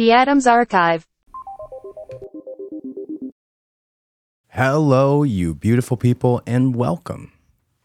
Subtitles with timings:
[0.00, 1.06] The Adams Archive.
[4.48, 7.32] Hello, you beautiful people, and welcome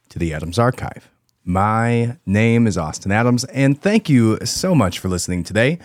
[0.07, 1.12] to the Adams Archive.
[1.43, 5.78] My name is Austin Adams, and thank you so much for listening today.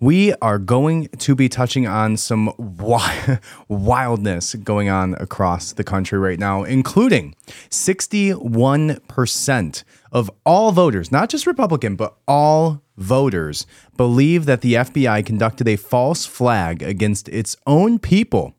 [0.00, 6.18] We are going to be touching on some wi- wildness going on across the country
[6.18, 7.36] right now, including
[7.70, 13.66] 61% of all voters, not just Republican, but all voters,
[13.96, 18.54] believe that the FBI conducted a false flag against its own people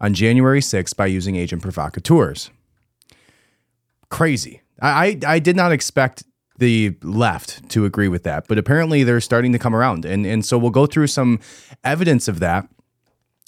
[0.00, 2.50] on January 6th by using agent provocateurs.
[4.08, 4.62] Crazy.
[4.80, 6.24] I, I, I did not expect
[6.58, 10.04] the left to agree with that, but apparently they're starting to come around.
[10.04, 11.40] And, and so we'll go through some
[11.84, 12.68] evidence of that.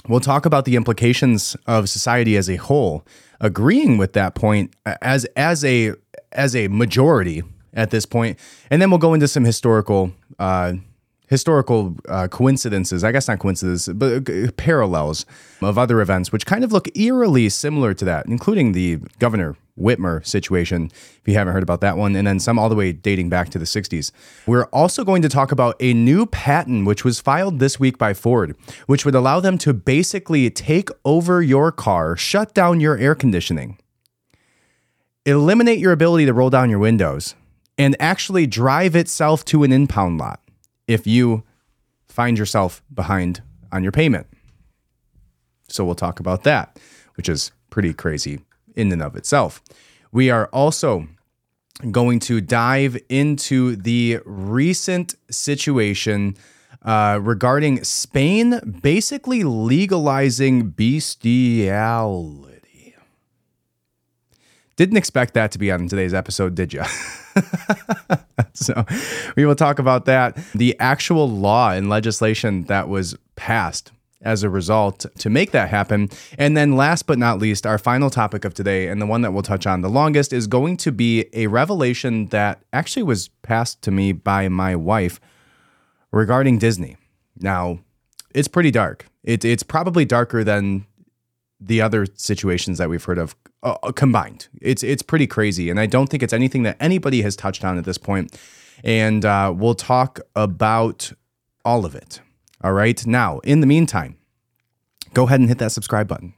[0.08, 3.06] We'll talk about the implications of society as a whole,
[3.40, 5.92] agreeing with that point as as a
[6.32, 7.42] as a majority
[7.74, 8.38] at this point,
[8.70, 10.74] and then we'll go into some historical uh,
[11.32, 15.24] historical uh, coincidences, I guess not coincidences, but uh, parallels
[15.62, 20.24] of other events, which kind of look eerily similar to that, including the Governor Whitmer
[20.26, 23.30] situation, if you haven't heard about that one, and then some all the way dating
[23.30, 24.12] back to the 60s.
[24.46, 28.12] We're also going to talk about a new patent which was filed this week by
[28.12, 28.54] Ford,
[28.86, 33.78] which would allow them to basically take over your car, shut down your air conditioning,
[35.24, 37.34] eliminate your ability to roll down your windows,
[37.78, 40.40] and actually drive itself to an impound lot
[40.86, 41.42] if you
[42.08, 44.26] find yourself behind on your payment.
[45.68, 46.78] So we'll talk about that,
[47.16, 48.40] which is pretty crazy
[48.76, 49.62] in and of itself.
[50.12, 51.08] We are also
[51.90, 56.36] going to dive into the recent situation
[56.82, 62.51] uh, regarding Spain basically legalizing bestiality.
[64.76, 66.82] Didn't expect that to be on today's episode, did you?
[68.54, 68.84] so
[69.36, 70.36] we will talk about that.
[70.54, 73.92] The actual law and legislation that was passed
[74.22, 76.08] as a result to make that happen.
[76.38, 79.32] And then, last but not least, our final topic of today, and the one that
[79.32, 83.82] we'll touch on the longest, is going to be a revelation that actually was passed
[83.82, 85.20] to me by my wife
[86.12, 86.96] regarding Disney.
[87.38, 87.80] Now,
[88.34, 89.06] it's pretty dark.
[89.24, 90.86] It, it's probably darker than
[91.64, 94.48] the other situations that we've heard of uh, combined.
[94.60, 97.78] It's it's pretty crazy, and I don't think it's anything that anybody has touched on
[97.78, 98.36] at this point.
[98.84, 101.12] And uh, we'll talk about
[101.64, 102.20] all of it.
[102.64, 103.04] All right.
[103.06, 104.16] Now, in the meantime,
[105.14, 106.34] go ahead and hit that subscribe button.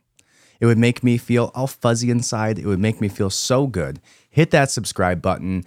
[0.60, 2.58] It would make me feel all fuzzy inside.
[2.58, 4.00] It would make me feel so good.
[4.30, 5.64] Hit that subscribe button.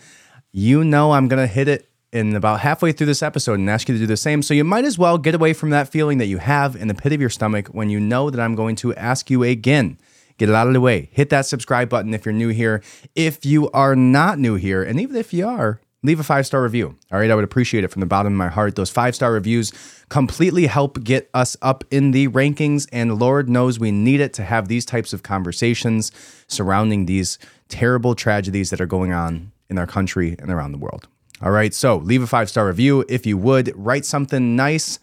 [0.52, 3.96] You know I'm gonna hit it in about halfway through this episode and ask you
[3.96, 4.42] to do the same.
[4.42, 6.94] So you might as well get away from that feeling that you have in the
[6.94, 9.98] pit of your stomach when you know that I'm going to ask you again.
[10.38, 11.10] Get it out of the way.
[11.12, 12.84] Hit that subscribe button if you're new here.
[13.16, 16.62] If you are not new here, and even if you are, leave a five star
[16.62, 16.96] review.
[17.12, 18.76] All right, I would appreciate it from the bottom of my heart.
[18.76, 19.74] Those five star reviews
[20.10, 24.44] completely help get us up in the rankings, and Lord knows we need it to
[24.44, 26.12] have these types of conversations
[26.48, 31.08] surrounding these terrible tragedies that are going on in our country and around the world.
[31.42, 33.72] All right, so leave a five star review if you would.
[33.76, 35.00] Write something nice.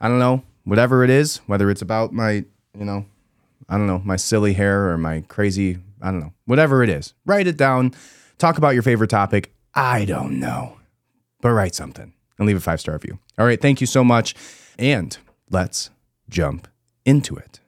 [0.00, 2.44] I don't know, whatever it is, whether it's about my,
[2.76, 3.06] you know,
[3.68, 7.14] I don't know, my silly hair or my crazy, I don't know, whatever it is.
[7.24, 7.94] Write it down.
[8.38, 9.54] Talk about your favorite topic.
[9.74, 10.78] I don't know,
[11.40, 13.18] but write something and leave a five star review.
[13.38, 14.34] All right, thank you so much.
[14.78, 15.16] And
[15.50, 15.90] let's
[16.28, 16.68] jump
[17.04, 17.60] into it.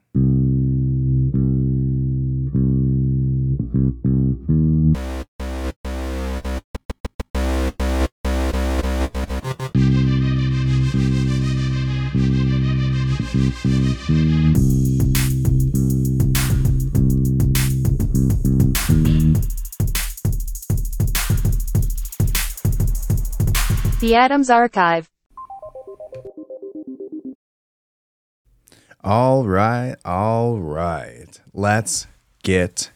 [24.01, 25.09] The Adams Archive.
[29.03, 31.41] All right, all right.
[31.53, 32.07] Let's
[32.43, 32.91] get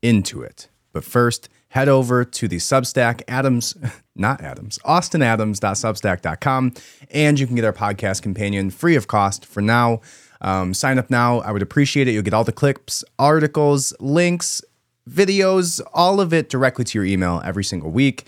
[0.00, 0.68] into it.
[0.92, 3.74] But first, head over to the Substack Adams,
[4.16, 6.74] not Adams, austinadams.substack.com,
[7.10, 10.00] and you can get our podcast companion free of cost for now.
[10.40, 11.40] Um, sign up now.
[11.40, 12.12] I would appreciate it.
[12.12, 14.62] You'll get all the clips, articles, links,
[15.08, 18.26] videos, all of it directly to your email every single week.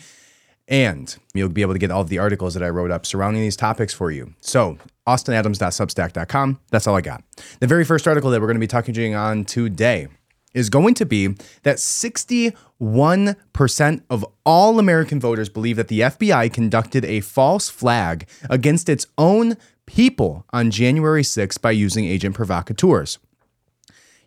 [0.69, 3.43] And you'll be able to get all of the articles that I wrote up surrounding
[3.43, 4.35] these topics for you.
[4.41, 6.59] So, austinadams.substack.com.
[6.71, 7.23] That's all I got.
[7.61, 10.09] The very first article that we're going to be talking on today
[10.57, 11.29] is going to be
[11.63, 18.89] that 61% of all American voters believe that the FBI conducted a false flag against
[18.89, 23.19] its own people on January 6th by using agent provocateurs.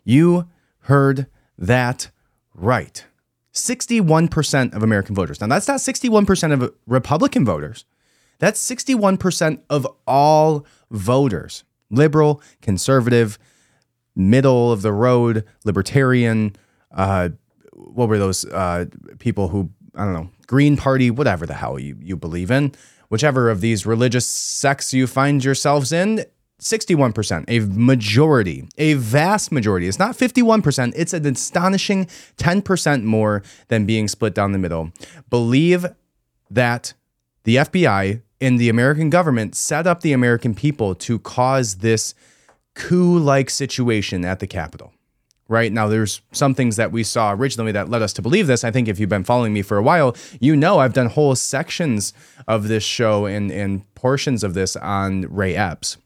[0.04, 0.48] You
[0.82, 1.26] heard
[1.58, 2.10] that
[2.54, 3.04] right.
[3.52, 5.40] 61% of American voters.
[5.40, 7.84] Now, that's not 61% of Republican voters.
[8.38, 13.36] That's 61% of all voters liberal, conservative,
[14.14, 16.56] middle of the road, libertarian.
[16.92, 17.30] Uh,
[17.72, 18.86] what were those uh,
[19.18, 22.72] people who I don't know, Green Party, whatever the hell you, you believe in,
[23.08, 26.24] whichever of these religious sects you find yourselves in,
[26.60, 29.88] 61%, a majority, a vast majority.
[29.88, 34.92] It's not 51%, it's an astonishing 10% more than being split down the middle.
[35.28, 35.86] Believe
[36.50, 36.92] that
[37.44, 42.14] the FBI and the American government set up the American people to cause this
[42.74, 44.92] coup like situation at the Capitol
[45.50, 45.72] right?
[45.72, 48.62] Now, there's some things that we saw originally that led us to believe this.
[48.62, 51.34] I think if you've been following me for a while, you know I've done whole
[51.34, 52.14] sections
[52.46, 55.96] of this show and, and portions of this on Ray Epps.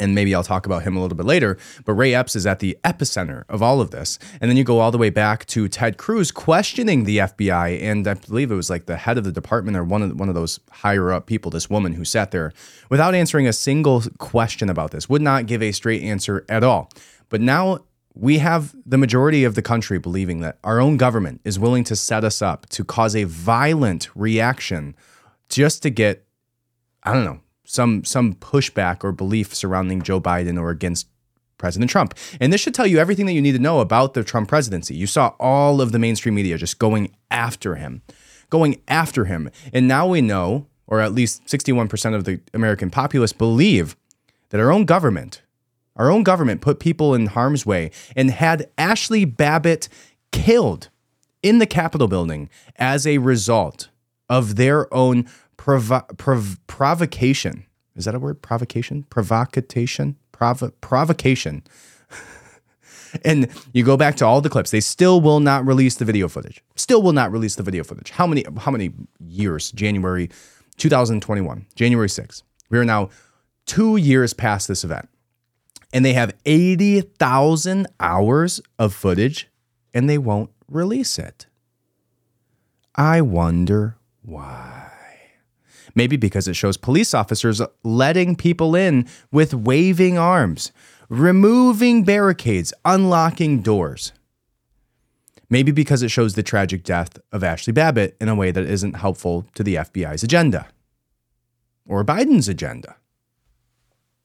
[0.00, 1.58] And maybe I'll talk about him a little bit later.
[1.84, 4.18] But Ray Epps is at the epicenter of all of this.
[4.40, 7.82] And then you go all the way back to Ted Cruz questioning the FBI.
[7.82, 10.28] And I believe it was like the head of the department or one of, one
[10.28, 12.52] of those higher up people, this woman who sat there
[12.90, 16.90] without answering a single question about this, would not give a straight answer at all.
[17.28, 17.80] But now
[18.14, 21.94] we have the majority of the country believing that our own government is willing to
[21.94, 24.96] set us up to cause a violent reaction
[25.48, 26.24] just to get,
[27.04, 31.06] I don't know, some some pushback or belief surrounding Joe Biden or against
[31.58, 32.14] President Trump.
[32.40, 34.94] And this should tell you everything that you need to know about the Trump presidency.
[34.94, 38.02] You saw all of the mainstream media just going after him,
[38.48, 39.50] going after him.
[39.72, 43.96] And now we know, or at least 61% of the American populace believe
[44.50, 45.42] that our own government
[45.98, 49.88] our own government put people in harm's way and had Ashley Babbitt
[50.30, 50.90] killed
[51.42, 53.88] in the Capitol building as a result
[54.28, 55.28] of their own
[55.68, 57.66] provo- prov- provocation.
[57.94, 58.40] Is that a word?
[58.40, 59.02] Provocation?
[59.10, 60.16] Provocation?
[60.32, 61.62] Provo- provocation.
[63.24, 64.70] and you go back to all the clips.
[64.70, 66.62] They still will not release the video footage.
[66.76, 68.10] Still will not release the video footage.
[68.10, 69.70] How many how many years?
[69.72, 70.30] January
[70.78, 72.42] 2021, January 6th.
[72.70, 73.10] We are now
[73.66, 75.10] 2 years past this event
[75.92, 79.48] and they have 80,000 hours of footage
[79.92, 81.46] and they won't release it.
[82.94, 84.77] I wonder why.
[85.98, 90.70] Maybe because it shows police officers letting people in with waving arms,
[91.08, 94.12] removing barricades, unlocking doors.
[95.50, 98.94] Maybe because it shows the tragic death of Ashley Babbitt in a way that isn't
[98.94, 100.68] helpful to the FBI's agenda
[101.84, 102.94] or Biden's agenda.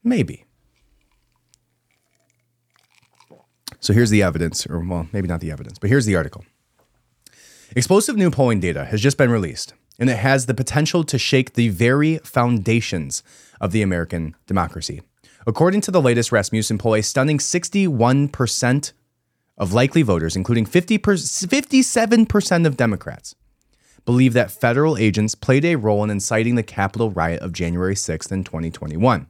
[0.04, 0.44] Maybe.
[3.80, 6.44] So here's the evidence, or well, maybe not the evidence, but here's the article.
[7.74, 11.54] Explosive new polling data has just been released, and it has the potential to shake
[11.54, 13.22] the very foundations
[13.60, 15.02] of the American democracy.
[15.46, 18.92] According to the latest Rasmussen poll, a stunning 61%
[19.56, 23.34] of likely voters, including 50 57% of Democrats,
[24.04, 28.32] believe that federal agents played a role in inciting the Capitol riot of January 6th
[28.32, 29.26] in 2021.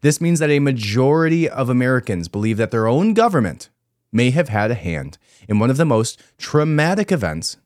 [0.00, 3.70] This means that a majority of Americans believe that their own government
[4.12, 7.56] may have had a hand in one of the most traumatic events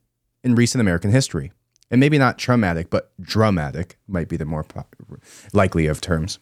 [0.43, 1.51] in recent American history.
[1.91, 4.65] And maybe not traumatic, but dramatic might be the more
[5.53, 6.39] likely of terms.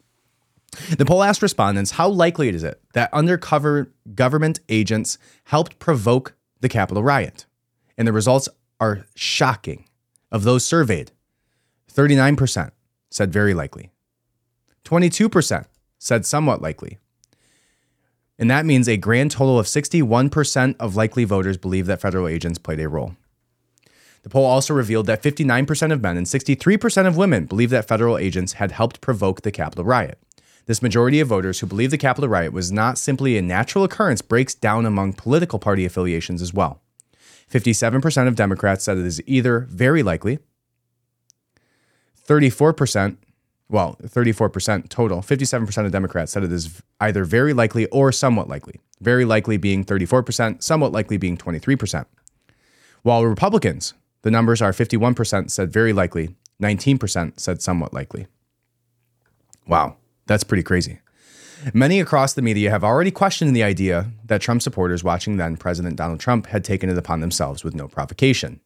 [0.95, 6.69] The poll asked respondents how likely is it that undercover government agents helped provoke the
[6.69, 7.45] Capitol riot?
[7.97, 8.47] And the results
[8.79, 9.85] are shocking.
[10.31, 11.11] Of those surveyed,
[11.91, 12.69] 39%
[13.09, 13.89] said very likely,
[14.85, 15.65] 22%
[15.97, 16.99] said somewhat likely,
[18.37, 22.57] and that means a grand total of 61% of likely voters believe that federal agents
[22.57, 23.15] played a role.
[24.21, 28.17] The poll also revealed that 59% of men and 63% of women believe that federal
[28.17, 30.19] agents had helped provoke the Capitol riot.
[30.65, 34.21] This majority of voters who believe the Capitol riot was not simply a natural occurrence
[34.21, 36.81] breaks down among political party affiliations as well.
[37.51, 40.39] 57% of Democrats said it is either very likely,
[42.27, 43.17] 34%
[43.69, 48.79] well, 34% total, 57% of Democrats said it is either very likely or somewhat likely.
[48.99, 52.05] Very likely being 34%, somewhat likely being 23%.
[53.03, 58.27] While Republicans, the numbers are 51% said very likely, 19% said somewhat likely.
[59.67, 60.99] Wow, that's pretty crazy.
[61.73, 65.97] Many across the media have already questioned the idea that Trump supporters watching then President
[65.97, 68.61] Donald Trump had taken it upon themselves with no provocation.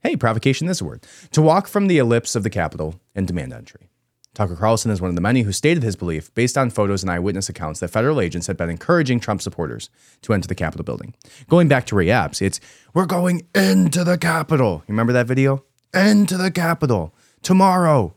[0.00, 1.04] Hey, provocation is a word.
[1.32, 3.88] To walk from the ellipse of the Capitol and demand entry.
[4.36, 7.10] Tucker Carlson is one of the many who stated his belief, based on photos and
[7.10, 9.88] eyewitness accounts, that federal agents had been encouraging Trump supporters
[10.20, 11.14] to enter the Capitol building.
[11.48, 12.60] Going back to Ray Epps, it's,
[12.92, 14.82] we're going into the Capitol.
[14.86, 15.64] You remember that video?
[15.94, 17.14] Into the Capitol.
[17.40, 18.14] Tomorrow.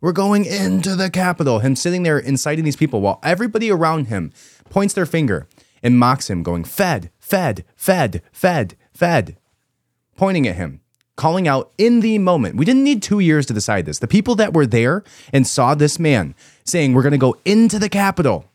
[0.00, 1.60] We're going into the Capitol.
[1.60, 4.32] Him sitting there inciting these people while everybody around him
[4.70, 5.46] points their finger
[5.84, 9.36] and mocks him, going, Fed, Fed, Fed, Fed, Fed,
[10.16, 10.80] pointing at him
[11.20, 12.56] calling out in the moment.
[12.56, 13.98] We didn't need two years to decide this.
[13.98, 16.34] The people that were there and saw this man
[16.64, 18.46] saying, We're going to go into the Capitol,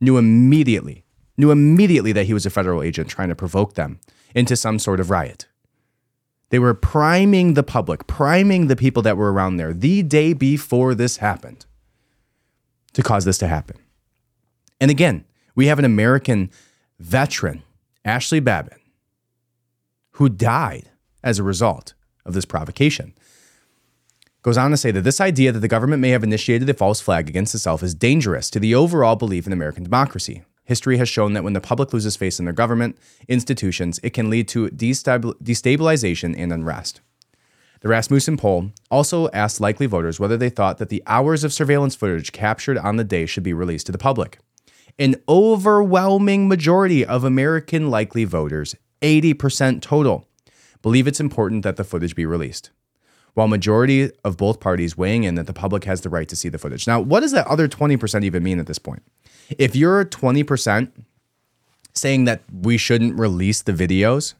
[0.00, 1.06] knew immediately,
[1.38, 4.00] knew immediately that he was a federal agent trying to provoke them
[4.34, 5.46] into some sort of riot.
[6.50, 10.94] They were priming the public, priming the people that were around there the day before
[10.94, 11.64] this happened
[12.92, 13.78] to cause this to happen.
[14.78, 16.50] And again, we have an American
[16.98, 17.62] veteran,
[18.04, 18.78] Ashley Babbitt,
[20.12, 20.90] who died
[21.24, 23.14] as a result of this provocation.
[24.42, 27.00] Goes on to say that this idea that the government may have initiated a false
[27.00, 30.42] flag against itself is dangerous to the overall belief in American democracy.
[30.64, 34.30] History has shown that when the public loses faith in their government institutions, it can
[34.30, 37.00] lead to destabilization and unrest.
[37.80, 41.94] The Rasmussen poll also asked likely voters whether they thought that the hours of surveillance
[41.94, 44.38] footage captured on the day should be released to the public.
[44.98, 50.26] An overwhelming majority of American likely voters, 80% total,
[50.84, 52.70] believe it's important that the footage be released.
[53.32, 56.50] While majority of both parties weighing in that the public has the right to see
[56.50, 56.86] the footage.
[56.86, 59.02] Now, what does that other 20% even mean at this point?
[59.58, 60.92] If you're 20%
[61.94, 64.34] saying that we shouldn't release the videos,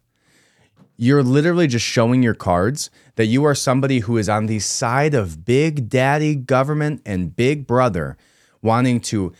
[0.98, 5.14] you're literally just showing your cards that you are somebody who is on the side
[5.14, 8.18] of big daddy government and big brother
[8.60, 9.32] wanting to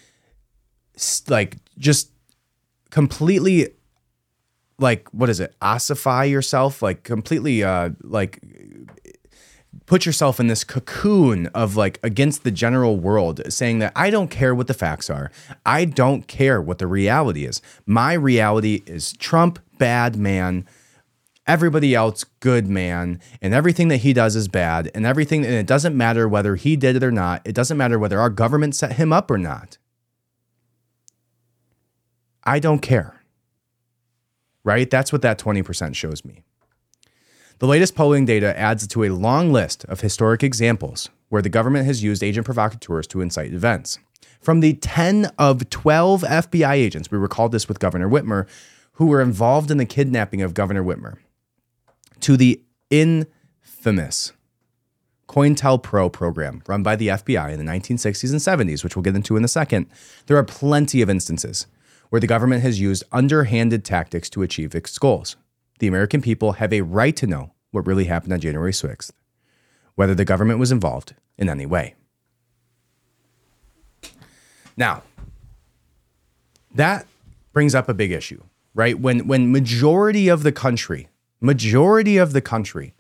[1.28, 2.11] like just
[2.88, 3.75] completely
[4.78, 8.40] like what is it ossify yourself like completely uh like
[9.87, 14.28] put yourself in this cocoon of like against the general world, saying that I don't
[14.28, 15.31] care what the facts are.
[15.64, 17.61] I don't care what the reality is.
[17.87, 20.66] My reality is Trump, bad man.
[21.47, 25.66] Everybody else, good man, and everything that he does is bad, and everything, and it
[25.66, 27.43] doesn't matter whether he did it or not.
[27.45, 29.76] It doesn't matter whether our government set him up or not.
[32.45, 33.24] I don't care.
[34.64, 34.90] Right?
[34.90, 36.42] That's what that 20% shows me.
[37.59, 41.87] The latest polling data adds to a long list of historic examples where the government
[41.87, 43.99] has used agent provocateurs to incite events.
[44.40, 48.47] From the 10 of 12 FBI agents, we recalled this with Governor Whitmer,
[48.92, 51.16] who were involved in the kidnapping of Governor Whitmer,
[52.21, 54.33] to the infamous
[55.28, 59.37] COINTELPRO program run by the FBI in the 1960s and 70s, which we'll get into
[59.37, 59.87] in a second,
[60.26, 61.66] there are plenty of instances
[62.14, 65.35] where the government has used underhanded tactics to achieve its goals
[65.80, 69.11] the American people have a right to know what really happened on January 6th,
[69.97, 71.97] whether the government was involved in any way.
[74.76, 75.02] Now,
[76.73, 77.09] that
[77.52, 78.44] brings up a big issue,
[78.75, 78.97] right?
[78.97, 81.09] When when majority of the country,
[81.40, 82.94] majority of the country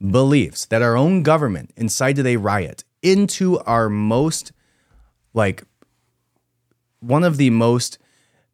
[0.00, 4.52] believes that our own government incited a riot into our most
[5.34, 5.64] like
[7.00, 7.98] one of the most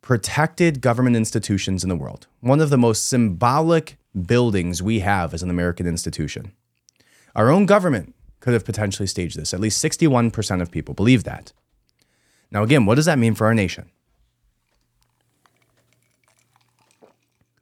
[0.02, 5.42] protected government institutions in the world, one of the most symbolic buildings we have as
[5.42, 6.52] an American institution.
[7.35, 9.54] Our own government could have potentially staged this.
[9.54, 11.52] At least 61% of people believe that.
[12.50, 13.90] Now, again, what does that mean for our nation?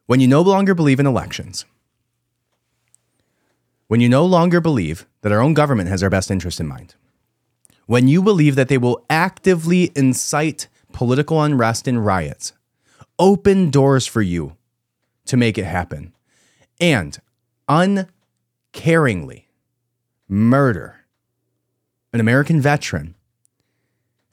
[0.07, 1.66] When you no longer believe in elections,
[3.88, 6.95] when you no longer believe that our own government has our best interest in mind,
[7.87, 10.68] when you believe that they will actively incite
[10.99, 12.55] political unrest and riots,
[13.21, 14.57] open doors for you
[15.26, 16.12] to make it happen,
[16.81, 17.21] and
[17.69, 19.45] uncaringly
[20.28, 20.97] murder
[22.12, 23.14] an American veteran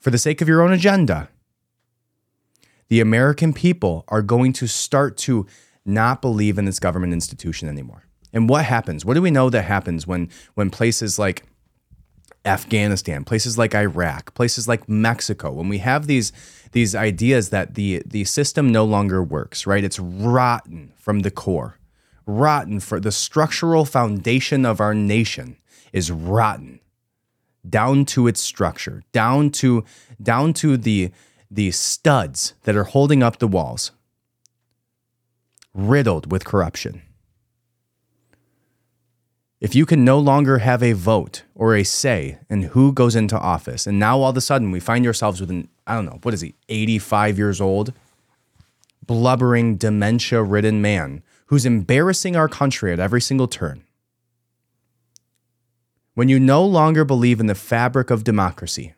[0.00, 1.28] for the sake of your own agenda,
[2.88, 5.46] the American people are going to start to
[5.84, 8.06] not believe in this government institution anymore.
[8.32, 9.04] And what happens?
[9.04, 11.44] What do we know that happens when when places like
[12.46, 16.32] Afghanistan, places like Iraq, places like Mexico, when we have these
[16.72, 19.84] these ideas that the the system no longer works, right?
[19.84, 21.78] It's rotten from the core.
[22.26, 25.56] Rotten for the structural foundation of our nation
[25.92, 26.80] is rotten
[27.68, 29.84] down to its structure, down to
[30.22, 31.10] down to the
[31.50, 33.92] the studs that are holding up the walls.
[35.74, 37.02] Riddled with corruption
[39.60, 43.38] if you can no longer have a vote or a say in who goes into
[43.38, 46.18] office, and now all of a sudden we find ourselves with an, I don't know,
[46.22, 47.92] what is he, 85 years old,
[49.06, 53.84] blubbering, dementia ridden man who's embarrassing our country at every single turn.
[56.14, 58.94] When you no longer believe in the fabric of democracy,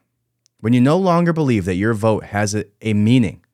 [0.60, 3.44] when you no longer believe that your vote has a, a meaning,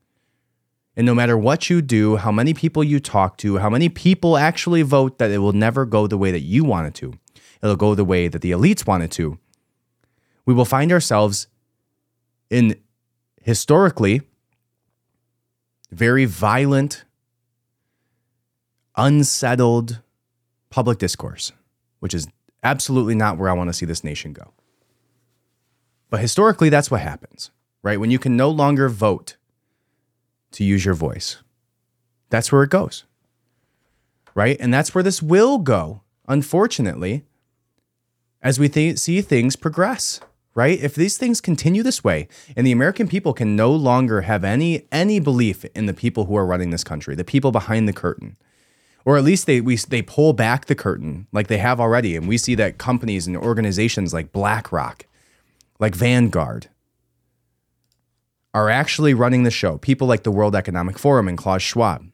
[0.97, 4.37] and no matter what you do, how many people you talk to, how many people
[4.37, 7.15] actually vote that it will never go the way that you want it to,
[7.63, 9.39] it'll go the way that the elites want it to,
[10.47, 11.49] we will find ourselves
[12.51, 12.77] in
[13.43, 14.23] historically
[15.91, 17.05] very violent,
[18.97, 20.01] unsettled
[20.71, 21.53] public discourse,
[22.01, 22.27] which is
[22.63, 24.53] absolutely not where I want to see this nation go.
[26.11, 27.51] But historically, that's what happens,
[27.83, 27.99] right?
[27.99, 29.37] When you can no longer vote
[30.55, 31.39] to use your voice.
[32.31, 33.05] That's where it goes.
[34.35, 34.57] Right?
[34.59, 37.25] And that's where this will go, unfortunately,
[38.43, 40.21] as we th- see things progress.
[40.57, 40.81] Right?
[40.81, 44.87] If these things continue this way and the American people can no longer have any
[44.93, 48.37] any belief in the people who are running this country, the people behind the curtain,
[49.05, 52.29] or at least they we they pull back the curtain like they have already and
[52.29, 55.07] we see that companies and organizations like BlackRock,
[55.81, 56.69] like Vanguard
[58.55, 59.77] are actually running the show.
[59.79, 62.07] People like the World Economic Forum and Klaus Schwab.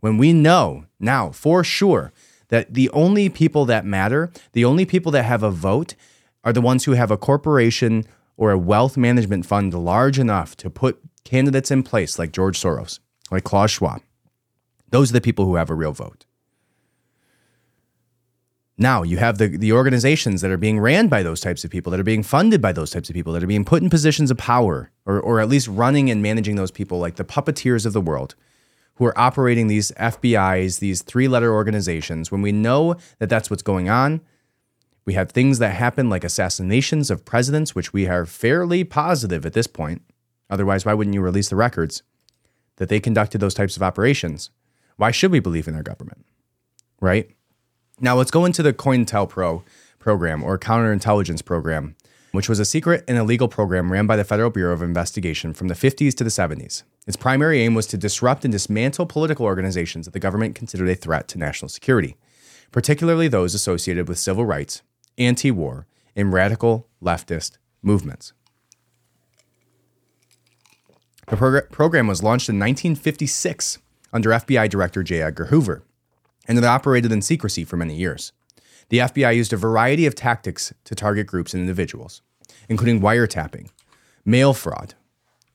[0.00, 2.12] When we know now for sure
[2.48, 5.94] that the only people that matter, the only people that have a vote
[6.44, 8.04] are the ones who have a corporation
[8.36, 13.00] or a wealth management fund large enough to put candidates in place like George Soros,
[13.30, 14.02] like Klaus Schwab.
[14.90, 16.24] Those are the people who have a real vote.
[18.80, 21.90] Now you have the, the organizations that are being ran by those types of people,
[21.90, 24.30] that are being funded by those types of people, that are being put in positions
[24.30, 27.92] of power, or, or at least running and managing those people, like the puppeteers of
[27.92, 28.36] the world,
[28.94, 32.30] who are operating these FBIs, these three letter organizations.
[32.30, 34.20] When we know that that's what's going on,
[35.04, 39.54] we have things that happen like assassinations of presidents, which we are fairly positive at
[39.54, 40.02] this point.
[40.50, 42.02] Otherwise, why wouldn't you release the records
[42.76, 44.50] that they conducted those types of operations?
[44.96, 46.26] Why should we believe in our government?
[47.00, 47.30] Right?
[48.00, 49.64] Now let's go into the COINTELPRO
[49.98, 51.96] program or counterintelligence program,
[52.30, 55.66] which was a secret and illegal program ran by the Federal Bureau of Investigation from
[55.66, 56.84] the 50s to the 70s.
[57.08, 60.94] Its primary aim was to disrupt and dismantle political organizations that the government considered a
[60.94, 62.16] threat to national security,
[62.70, 64.82] particularly those associated with civil rights,
[65.16, 68.32] anti war, and radical leftist movements.
[71.26, 73.78] The progr- program was launched in 1956
[74.12, 75.20] under FBI Director J.
[75.20, 75.82] Edgar Hoover
[76.48, 78.32] and it operated in secrecy for many years.
[78.88, 82.22] The FBI used a variety of tactics to target groups and individuals,
[82.68, 83.68] including wiretapping,
[84.24, 84.94] mail fraud,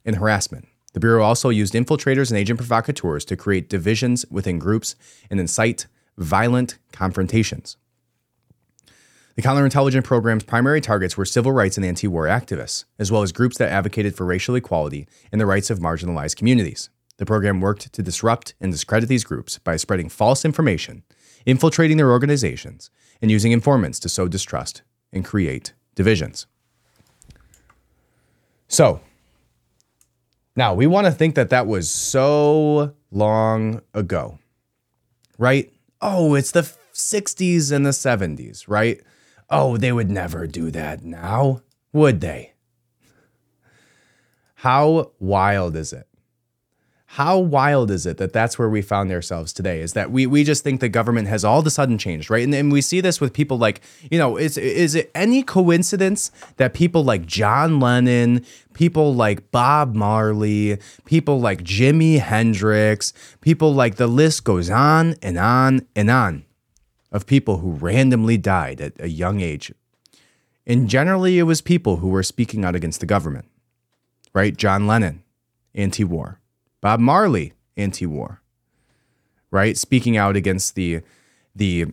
[0.06, 0.68] and harassment.
[0.94, 4.96] The Bureau also used infiltrators and agent provocateurs to create divisions within groups
[5.32, 5.88] and incite
[6.18, 7.78] violent confrontations.
[9.36, 13.32] The counterintelligence program's primary targets were civil rights and anti war activists, as well as
[13.32, 16.92] groups that advocated for racial equality and the rights of marginalized communities.
[17.18, 21.04] The program worked to disrupt and discredit these groups by spreading false information,
[21.46, 22.90] infiltrating their organizations,
[23.22, 26.48] and using informants to sow distrust and create divisions.
[28.68, 29.02] So,
[30.56, 34.40] now we want to think that that was so long ago,
[35.38, 35.72] right?
[36.02, 36.62] Oh, it's the
[36.94, 39.02] 60s and the 70s, right?
[39.50, 42.54] Oh, they would never do that now, would they?
[44.56, 46.08] How wild is it
[47.14, 50.44] how wild is it that that's where we found ourselves today is that we we
[50.44, 52.44] just think the government has all of a sudden changed right?
[52.44, 56.32] And, and we see this with people like you know is is it any coincidence
[56.58, 63.98] that people like john lennon people like bob marley people like jimi hendrix people like
[63.98, 66.44] the list goes on and on and on
[67.12, 69.72] of people who randomly died at a young age.
[70.66, 73.46] And generally it was people who were speaking out against the government
[74.34, 74.58] right?
[74.58, 75.22] John lennon
[75.76, 76.40] anti-war
[76.84, 78.42] Bob Marley, anti-war,
[79.52, 79.78] right?
[79.78, 81.00] Speaking out against the
[81.56, 81.86] the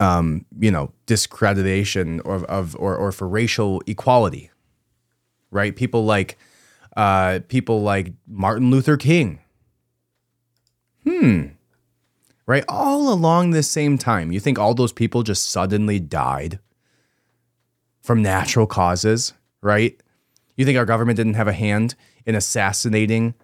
[0.00, 4.50] um, you know discreditation of, of or or for racial equality,
[5.52, 5.76] right?
[5.76, 6.36] People like
[6.96, 9.38] uh, people like Martin Luther King.
[11.04, 11.42] Hmm.
[12.48, 16.58] Right, all along the same time, you think all those people just suddenly died
[18.02, 20.00] from natural causes, right?
[20.56, 21.94] You think our government didn't have a hand
[22.24, 23.34] in assassinating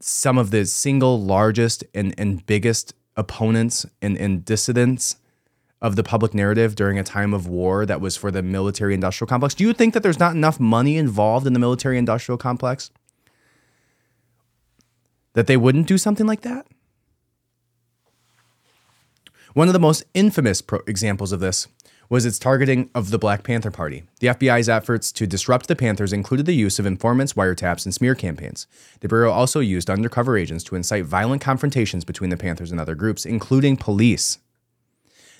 [0.00, 5.16] some of the single largest and, and biggest opponents and, and dissidents
[5.80, 9.28] of the public narrative during a time of war that was for the military industrial
[9.28, 9.54] complex.
[9.54, 12.90] Do you think that there's not enough money involved in the military industrial complex?
[15.34, 16.66] That they wouldn't do something like that?
[19.54, 21.68] One of the most infamous pro- examples of this
[22.10, 24.04] was its targeting of the Black Panther Party.
[24.20, 28.14] The FBI's efforts to disrupt the Panthers included the use of informants, wiretaps, and smear
[28.14, 28.66] campaigns.
[29.00, 32.94] The Bureau also used undercover agents to incite violent confrontations between the Panthers and other
[32.94, 34.38] groups, including police.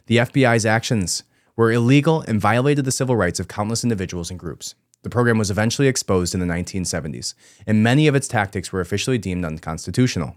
[0.07, 1.23] The FBI's actions
[1.57, 4.75] were illegal and violated the civil rights of countless individuals and groups.
[5.03, 7.35] The program was eventually exposed in the 1970s,
[7.67, 10.37] and many of its tactics were officially deemed unconstitutional.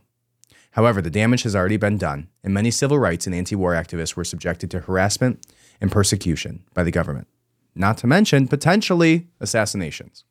[0.71, 4.15] However, the damage has already been done, and many civil rights and anti war activists
[4.15, 5.45] were subjected to harassment,
[5.81, 7.27] and persecution by the government,
[7.75, 10.23] not to mention potentially assassinations.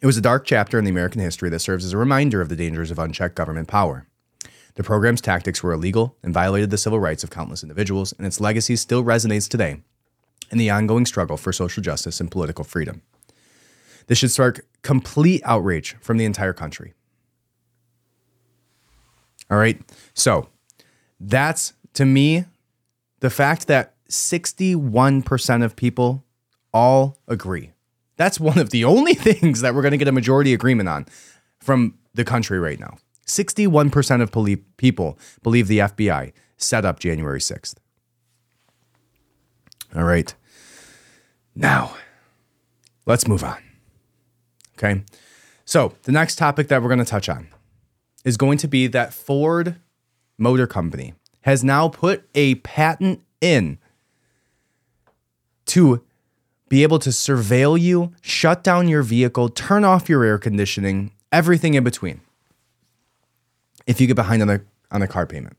[0.00, 2.48] It was a dark chapter in the American history that serves as a reminder of
[2.48, 4.06] the dangers of unchecked government power.
[4.74, 8.40] The program's tactics were illegal and violated the civil rights of countless individuals, and its
[8.40, 9.82] legacy still resonates today
[10.50, 13.02] in the ongoing struggle for social justice and political freedom.
[14.06, 16.94] This should spark complete outrage from the entire country.
[19.50, 19.80] All right.
[20.14, 20.48] So
[21.20, 22.46] that's to me
[23.22, 26.24] the fact that 61% of people
[26.74, 27.70] all agree.
[28.16, 31.06] That's one of the only things that we're going to get a majority agreement on
[31.60, 32.98] from the country right now.
[33.26, 37.76] 61% of poli- people believe the FBI set up January 6th.
[39.94, 40.34] All right.
[41.54, 41.94] Now,
[43.06, 43.62] let's move on.
[44.76, 45.04] Okay.
[45.64, 47.46] So, the next topic that we're going to touch on
[48.24, 49.76] is going to be that Ford
[50.38, 53.78] Motor Company has now put a patent in
[55.66, 56.02] to
[56.68, 61.74] be able to surveil you, shut down your vehicle, turn off your air conditioning, everything
[61.74, 62.20] in between.
[63.86, 64.60] If you get behind on a
[64.92, 65.56] on a car payment.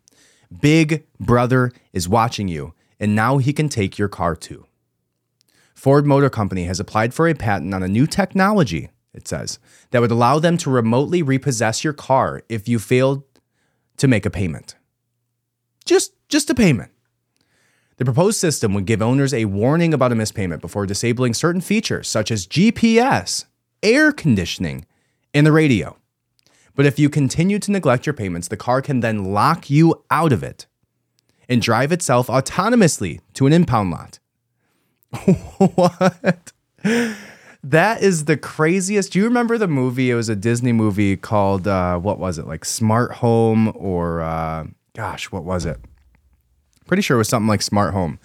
[0.61, 4.65] Big brother is watching you, and now he can take your car too.
[5.73, 9.59] Ford Motor Company has applied for a patent on a new technology, it says,
[9.91, 13.23] that would allow them to remotely repossess your car if you failed
[13.97, 14.75] to make a payment.
[15.85, 16.91] Just just a payment.
[17.97, 21.61] The proposed system would give owners a warning about a missed payment before disabling certain
[21.61, 23.45] features such as GPS,
[23.83, 24.85] air conditioning,
[25.33, 25.97] and the radio.
[26.75, 30.33] But if you continue to neglect your payments, the car can then lock you out
[30.33, 30.65] of it
[31.47, 34.19] and drive itself autonomously to an impound lot.
[35.75, 36.51] what?
[37.63, 39.13] That is the craziest.
[39.13, 40.09] Do you remember the movie?
[40.09, 42.47] It was a Disney movie called, uh, what was it?
[42.47, 45.79] Like Smart Home or, uh, gosh, what was it?
[46.87, 48.19] Pretty sure it was something like Smart Home.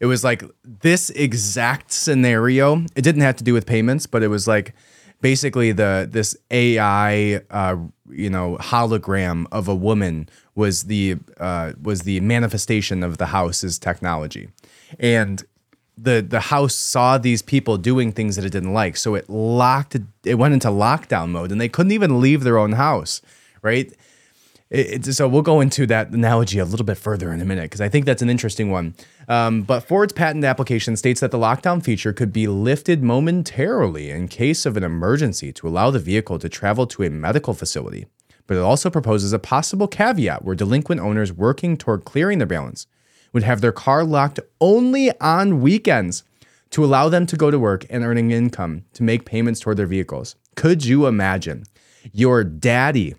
[0.00, 2.84] It was like this exact scenario.
[2.94, 4.74] It didn't have to do with payments, but it was like
[5.20, 7.76] basically the this AI uh,
[8.10, 13.78] you know hologram of a woman was the uh, was the manifestation of the house's
[13.78, 14.50] technology,
[14.98, 15.44] and
[15.96, 19.96] the the house saw these people doing things that it didn't like, so it locked
[20.24, 23.22] it went into lockdown mode, and they couldn't even leave their own house,
[23.62, 23.92] right?
[24.68, 27.80] It, so we'll go into that analogy a little bit further in a minute because
[27.80, 28.96] I think that's an interesting one.
[29.28, 34.26] Um, but Ford's patent application states that the lockdown feature could be lifted momentarily in
[34.26, 38.06] case of an emergency to allow the vehicle to travel to a medical facility.
[38.48, 42.88] But it also proposes a possible caveat where delinquent owners working toward clearing their balance
[43.32, 46.24] would have their car locked only on weekends
[46.70, 49.86] to allow them to go to work and earning income to make payments toward their
[49.86, 50.34] vehicles.
[50.56, 51.64] Could you imagine
[52.12, 53.14] your daddy?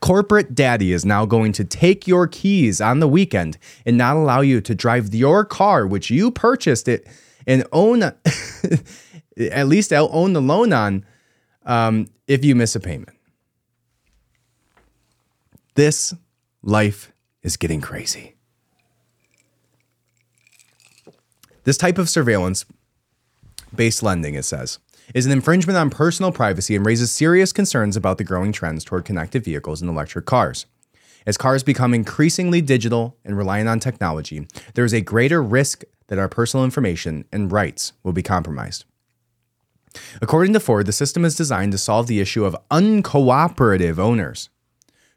[0.00, 4.40] Corporate daddy is now going to take your keys on the weekend and not allow
[4.40, 7.06] you to drive your car, which you purchased it
[7.46, 8.02] and own,
[9.38, 11.04] at least own the loan on,
[11.64, 13.16] um, if you miss a payment.
[15.74, 16.14] This
[16.62, 18.34] life is getting crazy.
[21.64, 22.64] This type of surveillance
[23.74, 24.78] based lending, it says,
[25.14, 29.04] is an infringement on personal privacy and raises serious concerns about the growing trends toward
[29.04, 30.66] connected vehicles and electric cars.
[31.26, 36.18] As cars become increasingly digital and reliant on technology, there is a greater risk that
[36.18, 38.84] our personal information and rights will be compromised.
[40.20, 44.50] According to Ford, the system is designed to solve the issue of uncooperative owners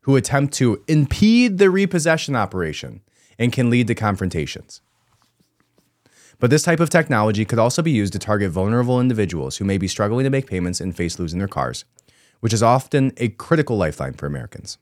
[0.02, 3.02] who attempt to impede the repossession operation
[3.38, 4.82] and can lead to confrontations.
[6.40, 9.78] But this type of technology could also be used to target vulnerable individuals who may
[9.78, 11.84] be struggling to make payments and face losing their cars,
[12.40, 14.78] which is often a critical lifeline for Americans.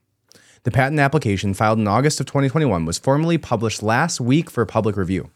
[0.63, 4.95] The patent application filed in August of 2021 was formally published last week for public
[4.95, 5.31] review.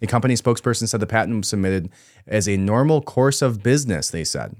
[0.00, 1.90] A company spokesperson said the patent was submitted
[2.26, 4.54] as a normal course of business, they said.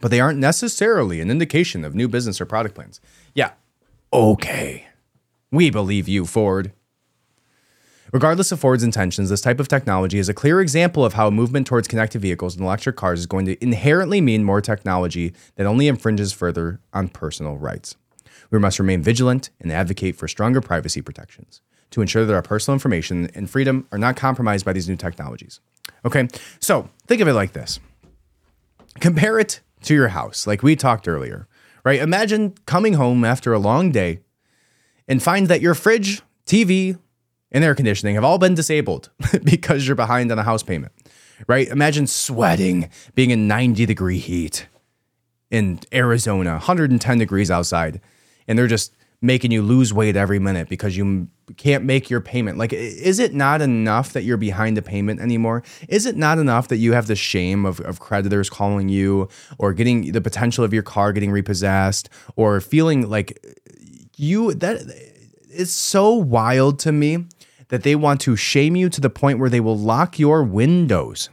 [0.00, 3.00] But they aren't necessarily an indication of new business or product plans.
[3.34, 3.52] Yeah,
[4.12, 4.88] okay.
[5.50, 6.72] We believe you, Ford.
[8.12, 11.30] Regardless of Ford's intentions, this type of technology is a clear example of how a
[11.30, 15.66] movement towards connected vehicles and electric cars is going to inherently mean more technology that
[15.66, 17.96] only infringes further on personal rights.
[18.50, 22.74] We must remain vigilant and advocate for stronger privacy protections to ensure that our personal
[22.74, 25.60] information and freedom are not compromised by these new technologies.
[26.04, 26.28] Okay,
[26.60, 27.78] so think of it like this
[29.00, 31.46] compare it to your house, like we talked earlier,
[31.84, 32.00] right?
[32.00, 34.20] Imagine coming home after a long day
[35.06, 36.98] and find that your fridge, TV,
[37.52, 39.10] and air conditioning have all been disabled
[39.44, 40.92] because you're behind on a house payment,
[41.46, 41.68] right?
[41.68, 44.66] Imagine sweating, being in 90 degree heat
[45.50, 48.00] in Arizona, 110 degrees outside,
[48.46, 52.56] and they're just making you lose weight every minute because you can't make your payment.
[52.56, 55.64] Like, is it not enough that you're behind a payment anymore?
[55.88, 59.72] Is it not enough that you have the shame of, of creditors calling you or
[59.72, 63.44] getting the potential of your car getting repossessed or feeling like
[64.16, 64.82] you that
[65.50, 67.26] it's so wild to me
[67.68, 71.30] that they want to shame you to the point where they will lock your windows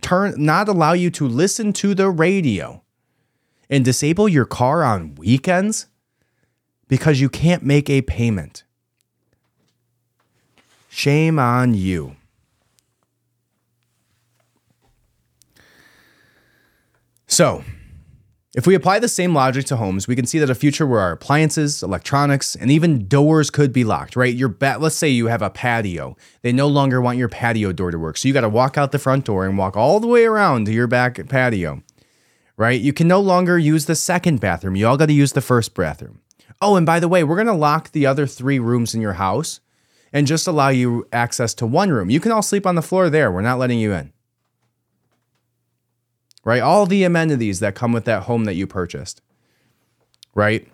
[0.00, 2.82] turn not allow you to listen to the radio
[3.68, 5.86] and disable your car on weekends
[6.88, 8.62] because you can't make a payment.
[10.88, 12.16] Shame on you.
[17.26, 17.64] So,
[18.56, 21.00] if we apply the same logic to homes, we can see that a future where
[21.00, 24.34] our appliances, electronics, and even doors could be locked, right?
[24.34, 26.16] Your bat, let's say you have a patio.
[26.40, 28.16] They no longer want your patio door to work.
[28.16, 30.64] So you got to walk out the front door and walk all the way around
[30.64, 31.82] to your back patio,
[32.56, 32.80] right?
[32.80, 34.74] You can no longer use the second bathroom.
[34.74, 36.22] You all got to use the first bathroom.
[36.62, 39.14] Oh, and by the way, we're going to lock the other three rooms in your
[39.14, 39.60] house
[40.14, 42.08] and just allow you access to one room.
[42.08, 43.30] You can all sleep on the floor there.
[43.30, 44.14] We're not letting you in
[46.46, 46.62] right?
[46.62, 49.20] All the amenities that come with that home that you purchased,
[50.32, 50.66] right?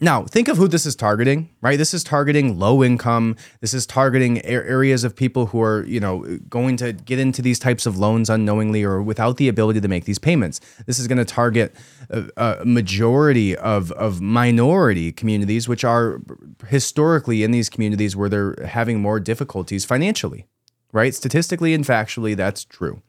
[0.00, 1.76] Now, think of who this is targeting, right?
[1.76, 3.36] This is targeting low income.
[3.60, 7.58] This is targeting areas of people who are, you know, going to get into these
[7.58, 10.60] types of loans unknowingly or without the ability to make these payments.
[10.86, 11.74] This is going to target
[12.08, 16.22] a, majority of, of minority communities, which are
[16.68, 20.46] historically in these communities where they're having more difficulties financially,
[20.92, 21.14] right?
[21.14, 23.02] Statistically and factually, that's true.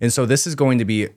[0.00, 1.08] And so this is going to be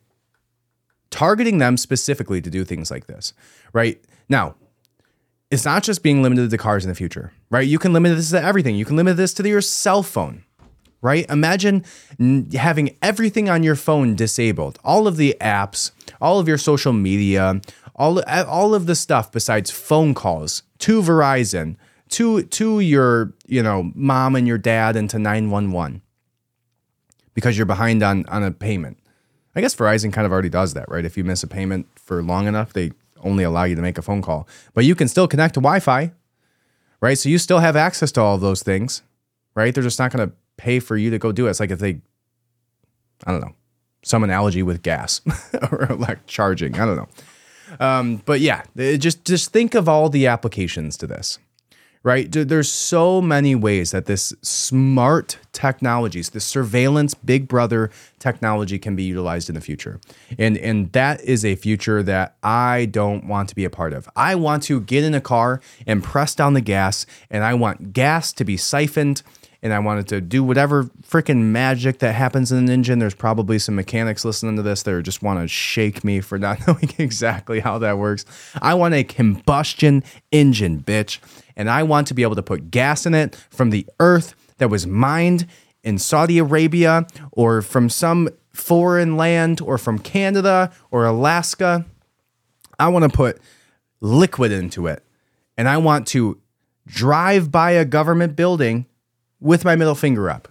[1.09, 3.33] targeting them specifically to do things like this,
[3.73, 4.01] right?
[4.29, 4.55] Now,
[5.49, 7.67] it's not just being limited to cars in the future, right?
[7.67, 8.75] You can limit this to everything.
[8.75, 10.43] You can limit this to your cell phone,
[11.01, 11.29] right?
[11.29, 11.85] Imagine
[12.53, 17.61] having everything on your phone disabled, all of the apps, all of your social media,
[17.95, 21.77] all, all of the stuff besides phone calls to Verizon,
[22.09, 26.01] to to your, you know, mom and your dad and to 911
[27.38, 28.97] because you're behind on on a payment.
[29.56, 31.06] I guess Verizon kind of already does that, right?
[31.06, 34.02] If you miss a payment for long enough, they only allow you to make a
[34.02, 34.47] phone call.
[34.73, 36.12] But you can still connect to Wi-Fi,
[37.00, 37.17] right?
[37.17, 39.04] So you still have access to all of those things,
[39.54, 39.71] right?
[39.71, 41.52] They're just not going to pay for you to go do it.
[41.52, 42.02] It's like if they
[43.28, 43.54] I don't know,
[44.04, 45.21] some analogy with gas
[45.71, 46.80] or like charging.
[46.80, 47.10] I don't know.
[47.80, 51.38] Um, but yeah, just just think of all the applications to this
[52.07, 52.31] right?
[52.31, 59.03] There's so many ways that this smart technologies, this surveillance big brother technology can be
[59.03, 59.99] utilized in the future.
[60.39, 64.07] And and that is a future that I don't want to be a part of.
[64.15, 67.91] I want to get in a car and press down the gas and I want
[67.91, 69.21] gas to be siphoned
[69.61, 72.99] and I wanted to do whatever freaking magic that happens in an engine.
[72.99, 76.59] There's probably some mechanics listening to this that just want to shake me for not
[76.67, 78.25] knowing exactly how that works.
[78.61, 81.19] I want a combustion engine, bitch.
[81.55, 84.69] And I want to be able to put gas in it from the earth that
[84.69, 85.47] was mined
[85.83, 91.85] in Saudi Arabia or from some foreign land or from Canada or Alaska.
[92.79, 93.39] I want to put
[94.01, 95.03] liquid into it.
[95.57, 96.39] And I want to
[96.85, 98.85] drive by a government building
[99.39, 100.47] with my middle finger up.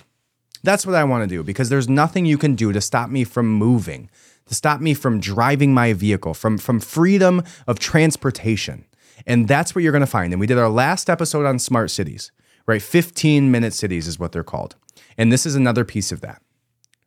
[0.63, 3.25] That's what I want to do because there's nothing you can do to stop me
[3.25, 4.11] from moving,
[4.47, 8.85] to stop me from driving my vehicle, from, from freedom of transportation.
[9.27, 10.33] And that's what you're going to find.
[10.33, 12.33] And we did our last episode on smart cities,
[12.67, 12.83] right?
[12.83, 14.77] 15 minute cities is what they're called.
[15.17, 16.43] And this is another piece of that,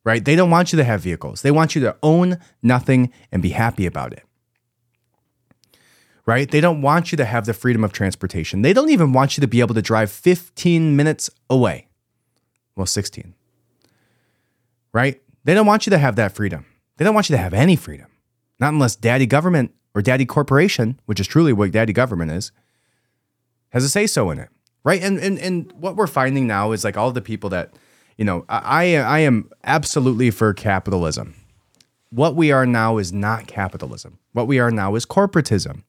[0.03, 0.23] right?
[0.23, 3.49] They don't want you to have vehicles, they want you to own nothing and be
[3.49, 4.23] happy about it
[6.29, 6.51] right?
[6.51, 8.61] They don't want you to have the freedom of transportation.
[8.61, 11.87] They don't even want you to be able to drive 15 minutes away.
[12.75, 13.33] Well, 16.
[14.93, 15.19] Right?
[15.43, 16.67] They don't want you to have that freedom.
[16.97, 18.05] They don't want you to have any freedom.
[18.59, 22.51] Not unless daddy government or daddy corporation, which is truly what daddy government is,
[23.69, 24.49] has a say so in it.
[24.83, 25.01] Right?
[25.01, 27.73] And and and what we're finding now is like all the people that,
[28.17, 31.33] you know, I I am absolutely for capitalism.
[32.11, 34.19] What we are now is not capitalism.
[34.33, 35.83] What we are now is corporatism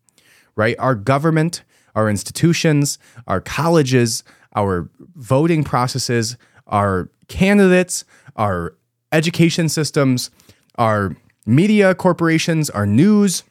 [0.57, 0.77] right?
[0.79, 1.63] Our government,
[1.95, 6.37] our institutions, our colleges, our voting processes,
[6.67, 8.05] our candidates,
[8.37, 8.75] our
[9.13, 10.31] education systems,
[10.77, 13.43] our media corporations, our news,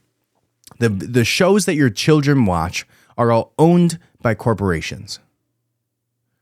[0.79, 2.85] the, the shows that your children watch
[3.17, 5.19] are all owned by corporations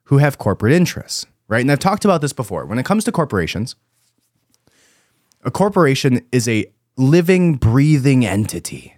[0.06, 1.62] who have corporate interests, right?
[1.62, 2.66] And I've talked about this before.
[2.66, 3.76] When it comes to corporations,
[5.44, 6.66] a corporation is a
[6.98, 8.97] living, breathing entity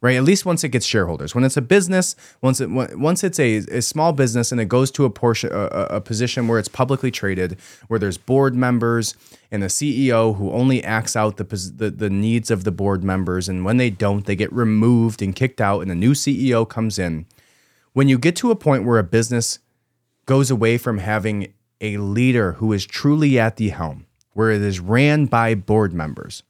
[0.00, 0.16] right?
[0.16, 1.34] At least once it gets shareholders.
[1.34, 4.90] When it's a business, once it once it's a, a small business and it goes
[4.92, 9.14] to a portion a, a position where it's publicly traded, where there's board members
[9.50, 13.48] and a CEO who only acts out the, the the needs of the board members,
[13.48, 16.98] and when they don't, they get removed and kicked out, and a new CEO comes
[16.98, 17.26] in.
[17.92, 19.58] When you get to a point where a business
[20.26, 24.80] goes away from having a leader who is truly at the helm, where it is
[24.80, 26.42] ran by board members,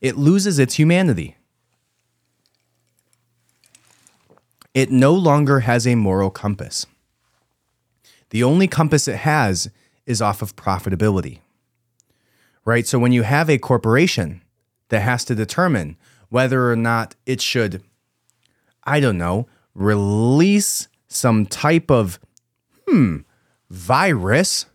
[0.00, 1.36] it loses its humanity
[4.74, 6.86] it no longer has a moral compass.
[8.30, 9.70] The only compass it has
[10.06, 11.38] is off of profitability.
[12.64, 12.86] right?
[12.86, 14.42] So when you have a corporation
[14.88, 15.96] that has to determine
[16.28, 17.82] whether or not it should,
[18.84, 22.18] I don't know, release some type of,
[22.88, 23.18] hmm,
[23.70, 24.66] virus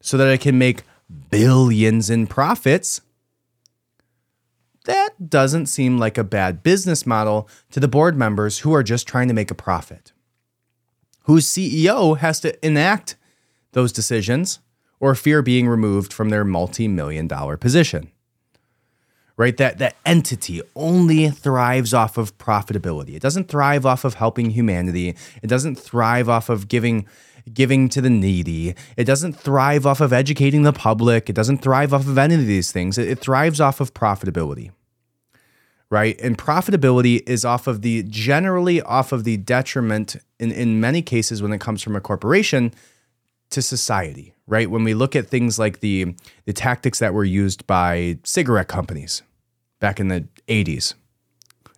[0.00, 0.82] so that it can make
[1.30, 3.00] billions in profits,
[4.84, 9.06] that doesn't seem like a bad business model to the board members who are just
[9.06, 10.12] trying to make a profit,
[11.24, 13.16] whose CEO has to enact
[13.72, 14.60] those decisions
[15.00, 18.10] or fear being removed from their multi million dollar position.
[19.36, 19.56] Right?
[19.56, 23.14] That, that entity only thrives off of profitability.
[23.14, 25.16] It doesn't thrive off of helping humanity.
[25.42, 27.06] It doesn't thrive off of giving
[27.52, 28.74] giving to the needy.
[28.96, 31.28] It doesn't thrive off of educating the public.
[31.28, 32.98] It doesn't thrive off of any of these things.
[32.98, 34.70] It, it thrives off of profitability.
[35.90, 36.18] Right?
[36.20, 41.42] And profitability is off of the generally off of the detriment in, in many cases
[41.42, 42.72] when it comes from a corporation
[43.50, 44.70] to society, right?
[44.70, 46.14] When we look at things like the
[46.46, 49.22] the tactics that were used by cigarette companies
[49.78, 50.94] back in the 80s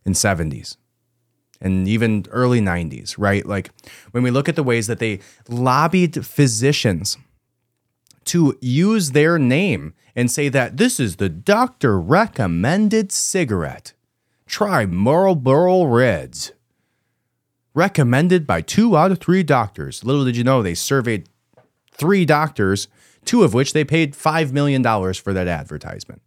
[0.05, 0.77] and 70s
[1.65, 3.45] and even early 90s, right?
[3.45, 3.71] Like
[4.13, 7.17] when we look at the ways that they lobbied physicians
[8.27, 13.95] to use their name and say that this is the doctor recommended cigarette.
[14.47, 16.53] Try Marlboro Reds.
[17.75, 20.05] Recommended by two out of three doctors.
[20.05, 21.29] Little did you know they surveyed
[21.91, 22.89] three doctors,
[23.25, 24.83] two of which they paid $5 million
[25.15, 26.21] for that advertisement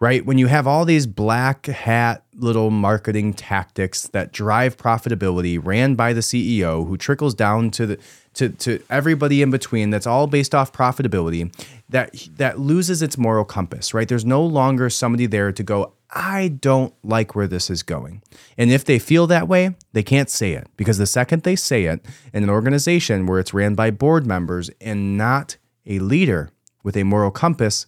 [0.00, 0.24] right?
[0.24, 6.12] When you have all these black hat little marketing tactics that drive profitability ran by
[6.12, 7.98] the CEO who trickles down to the
[8.34, 11.52] to, to everybody in between that's all based off profitability
[11.88, 16.46] that that loses its moral compass right there's no longer somebody there to go i
[16.46, 18.22] don't like where this is going
[18.56, 21.86] and if they feel that way they can't say it because the second they say
[21.86, 25.56] it in an organization where it's ran by board members and not
[25.86, 26.50] a leader
[26.84, 27.86] with a moral compass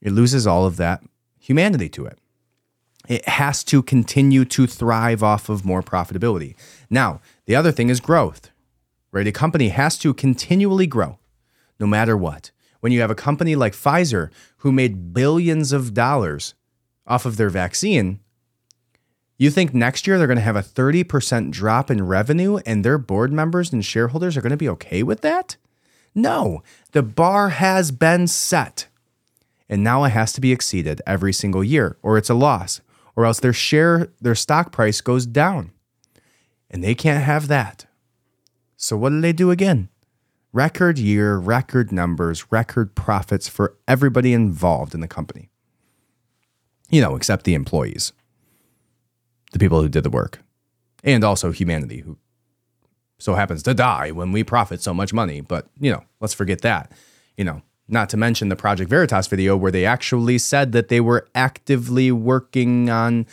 [0.00, 1.02] it loses all of that
[1.38, 2.18] humanity to it.
[3.08, 6.54] It has to continue to thrive off of more profitability.
[6.90, 8.50] Now, the other thing is growth,
[9.12, 9.26] right?
[9.26, 11.18] A company has to continually grow
[11.80, 12.50] no matter what.
[12.80, 16.54] When you have a company like Pfizer who made billions of dollars
[17.06, 18.20] off of their vaccine,
[19.38, 22.98] you think next year they're going to have a 30% drop in revenue and their
[22.98, 25.56] board members and shareholders are going to be okay with that?
[26.14, 28.87] No, the bar has been set
[29.68, 32.80] and now it has to be exceeded every single year or it's a loss
[33.18, 35.72] or else their share their stock price goes down.
[36.70, 37.86] And they can't have that.
[38.76, 39.88] So what do they do again?
[40.52, 45.50] Record year record numbers record profits for everybody involved in the company.
[46.90, 48.12] You know except the employees.
[49.52, 50.40] The people who did the work.
[51.04, 52.18] And also humanity who
[53.18, 56.60] so happens to die when we profit so much money but you know let's forget
[56.62, 56.92] that.
[57.36, 61.00] You know not to mention the Project Veritas video where they actually said that they
[61.00, 63.26] were actively working on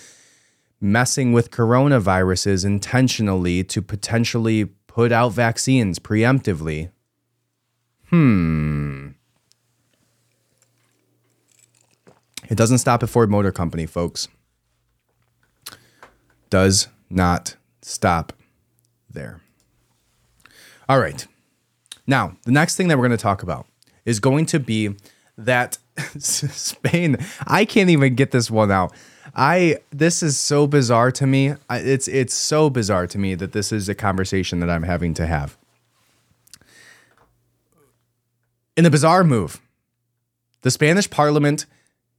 [0.79, 6.89] messing with coronaviruses intentionally to potentially put out vaccines preemptively.
[8.09, 9.09] Hmm.
[12.49, 14.27] It doesn't stop at Ford Motor Company, folks.
[16.49, 18.33] Does not stop
[19.09, 19.41] there.
[20.87, 21.25] All right.
[22.05, 23.65] Now, the next thing that we're going to talk about
[24.05, 24.95] is going to be
[25.37, 25.77] that
[26.17, 27.17] Spain.
[27.47, 28.93] I can't even get this one out.
[29.35, 31.55] I this is so bizarre to me.
[31.69, 35.25] It's it's so bizarre to me that this is a conversation that I'm having to
[35.25, 35.57] have.
[38.77, 39.61] In a bizarre move,
[40.61, 41.65] the Spanish parliament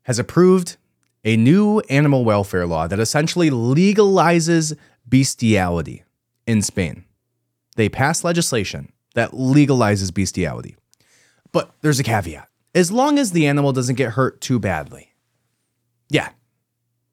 [0.02, 0.76] has approved
[1.24, 4.76] a new animal welfare law that essentially legalizes
[5.08, 6.04] bestiality
[6.46, 7.04] in Spain.
[7.76, 10.76] They passed legislation that legalizes bestiality.
[11.56, 12.50] But there's a caveat.
[12.74, 15.14] As long as the animal doesn't get hurt too badly.
[16.10, 16.28] Yeah.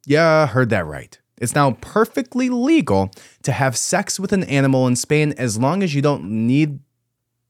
[0.06, 1.17] Yeah, heard that right.
[1.38, 3.10] It's now perfectly legal
[3.43, 6.81] to have sex with an animal in Spain as long as you don't need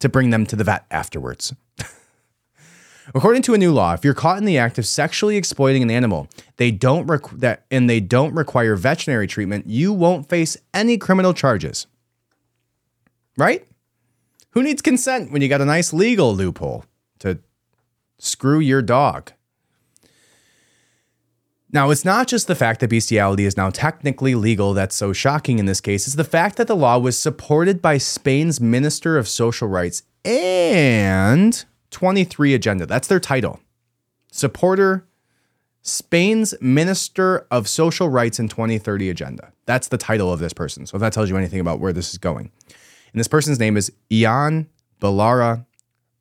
[0.01, 1.55] to bring them to the vet afterwards.
[3.15, 5.89] According to a new law, if you're caught in the act of sexually exploiting an
[5.89, 6.27] animal,
[6.57, 11.33] they don't requ- that and they don't require veterinary treatment, you won't face any criminal
[11.33, 11.87] charges.
[13.35, 13.65] Right?
[14.53, 16.85] Who needs consent when you got a nice legal loophole
[17.19, 17.39] to
[18.19, 19.31] screw your dog?
[21.71, 25.57] Now, it's not just the fact that bestiality is now technically legal that's so shocking
[25.57, 29.27] in this case, it's the fact that the law was supported by Spain's Minister of
[29.27, 32.85] Social Rights and 23 Agenda.
[32.85, 33.59] That's their title.
[34.31, 35.07] Supporter,
[35.81, 39.51] Spain's Minister of Social Rights and 2030 Agenda.
[39.65, 40.85] That's the title of this person.
[40.85, 42.51] So if that tells you anything about where this is going.
[43.13, 44.67] And this person's name is Ian
[44.99, 45.65] Belarra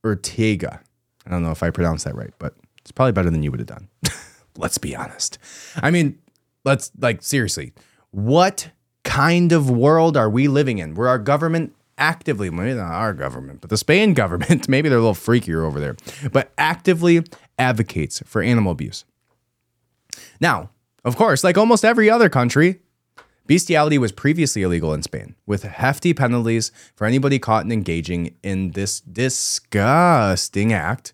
[0.05, 0.81] Ortega.
[1.27, 3.61] I don't know if I pronounced that right, but it's probably better than you would
[3.61, 3.89] have done.
[4.57, 5.39] let's be honest.
[5.77, 6.19] I mean,
[6.65, 7.73] let's like seriously,
[8.11, 8.71] what
[9.05, 13.61] kind of world are we living in where our government actively, maybe not our government,
[13.61, 15.97] but the Spain government, maybe they're a little freakier over there,
[16.33, 17.25] but actively
[17.59, 19.05] advocates for animal abuse?
[20.41, 20.71] Now,
[21.05, 22.81] of course, like almost every other country,
[23.47, 28.73] bestiality was previously illegal in Spain, with hefty penalties for anybody caught in engaging in
[28.73, 31.13] this disgusting act.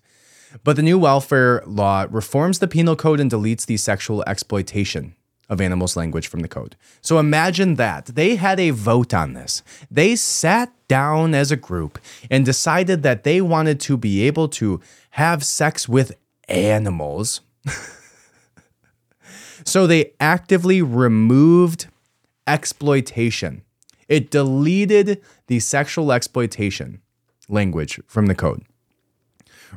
[0.63, 5.15] But the new welfare law reforms the penal code and deletes the sexual exploitation
[5.49, 6.75] of animals language from the code.
[7.01, 8.05] So imagine that.
[8.05, 9.63] They had a vote on this.
[9.89, 11.99] They sat down as a group
[12.29, 14.79] and decided that they wanted to be able to
[15.11, 16.15] have sex with
[16.47, 17.41] animals.
[19.65, 21.87] so they actively removed
[22.49, 23.61] exploitation.
[24.07, 27.01] It deleted the sexual exploitation
[27.47, 28.63] language from the code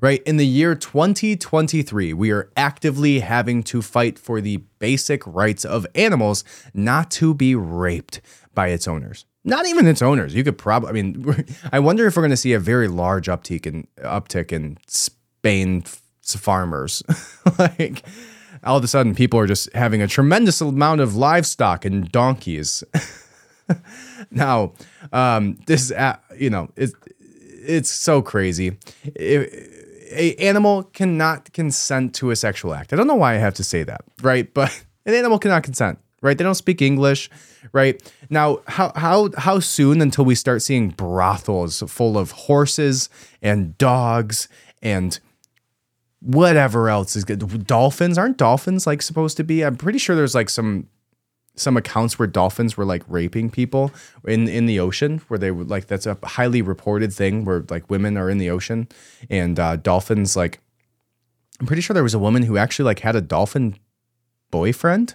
[0.00, 0.22] right?
[0.22, 5.86] In the year 2023, we are actively having to fight for the basic rights of
[5.94, 8.20] animals not to be raped
[8.54, 9.26] by its owners.
[9.44, 10.34] Not even its owners.
[10.34, 13.26] You could probably, I mean, I wonder if we're going to see a very large
[13.26, 15.82] uptick in uptick in Spain
[16.22, 17.02] farmers.
[17.58, 18.04] like
[18.64, 22.84] all of a sudden, people are just having a tremendous amount of livestock and donkeys.
[24.30, 24.72] now,
[25.12, 25.96] um, this is,
[26.36, 26.94] you know, it's,
[27.64, 28.76] it's so crazy.
[29.04, 29.80] It,
[30.12, 32.92] a animal cannot consent to a sexual act.
[32.92, 34.52] I don't know why I have to say that, right?
[34.52, 36.36] But an animal cannot consent, right?
[36.36, 37.30] They don't speak English,
[37.72, 38.00] right?
[38.30, 43.08] Now, how how how soon until we start seeing brothels full of horses
[43.40, 44.48] and dogs
[44.82, 45.18] and
[46.22, 47.66] whatever else is good?
[47.66, 49.64] Dolphins aren't dolphins like supposed to be?
[49.64, 50.88] I'm pretty sure there's like some
[51.54, 53.92] some accounts where dolphins were like raping people
[54.26, 57.90] in in the ocean where they would like that's a highly reported thing where like
[57.90, 58.88] women are in the ocean
[59.28, 60.60] and uh, dolphins like
[61.60, 63.76] I'm pretty sure there was a woman who actually like had a dolphin
[64.50, 65.14] boyfriend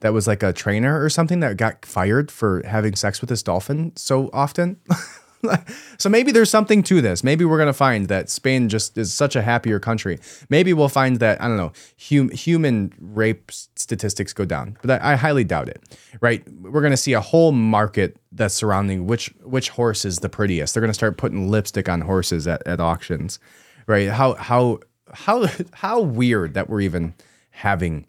[0.00, 3.42] that was like a trainer or something that got fired for having sex with this
[3.42, 4.78] dolphin so often.
[5.98, 7.24] so maybe there's something to this.
[7.24, 10.18] Maybe we're going to find that Spain just is such a happier country.
[10.48, 11.72] Maybe we'll find that, I don't know,
[12.08, 15.82] hum, human rape statistics go down, but I, I highly doubt it,
[16.20, 16.46] right?
[16.60, 20.74] We're going to see a whole market that's surrounding which, which horse is the prettiest.
[20.74, 23.38] They're going to start putting lipstick on horses at, at auctions,
[23.86, 24.08] right?
[24.08, 24.80] How, how,
[25.12, 27.14] how, how weird that we're even
[27.50, 28.06] having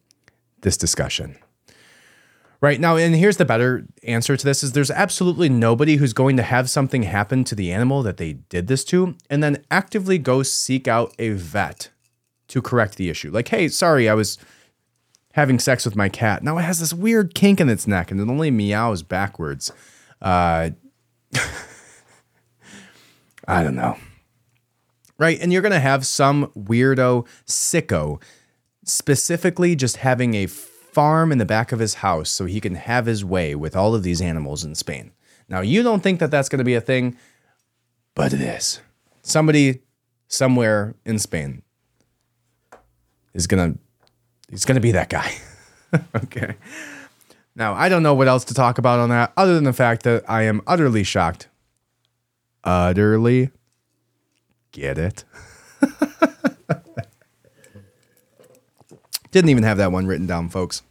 [0.62, 1.38] this discussion.
[2.60, 6.38] Right now, and here's the better answer to this is there's absolutely nobody who's going
[6.38, 10.18] to have something happen to the animal that they did this to and then actively
[10.18, 11.89] go seek out a vet
[12.47, 13.30] to correct the issue.
[13.30, 14.39] Like, hey, sorry, I was
[15.34, 16.41] having sex with my cat.
[16.41, 19.72] Now it has this weird kink in its neck and it only meows backwards.
[20.20, 20.72] Uh,
[23.47, 23.97] I don't know.
[25.20, 25.39] Right.
[25.39, 28.22] And you're going to have some weirdo sicko
[28.84, 30.47] specifically just having a
[30.98, 33.93] farm in the back of his house so he can have his way with all
[33.93, 35.12] of these animals in Spain.
[35.48, 37.16] Now, you don't think that that's going to be a thing,
[38.16, 38.82] but it is.
[39.22, 39.84] Somebody
[40.28, 41.62] somewhere in Spain
[43.36, 43.80] is going to
[44.50, 45.32] he's going to be that guy.
[46.16, 46.56] okay.
[47.56, 50.02] Now, I don't know what else to talk about on that other than the fact
[50.02, 51.48] that I am utterly shocked.
[52.64, 53.52] Utterly
[54.72, 55.26] get it.
[59.32, 60.82] Didn't even have that one written down, folks.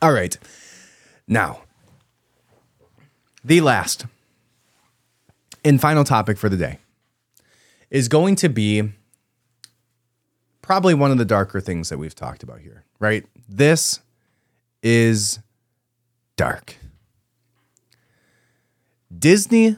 [0.00, 0.36] All right.
[1.26, 1.62] Now,
[3.44, 4.06] the last
[5.64, 6.78] and final topic for the day
[7.90, 8.92] is going to be
[10.62, 13.26] probably one of the darker things that we've talked about here, right?
[13.48, 14.00] This
[14.82, 15.40] is
[16.36, 16.76] dark.
[19.16, 19.76] Disney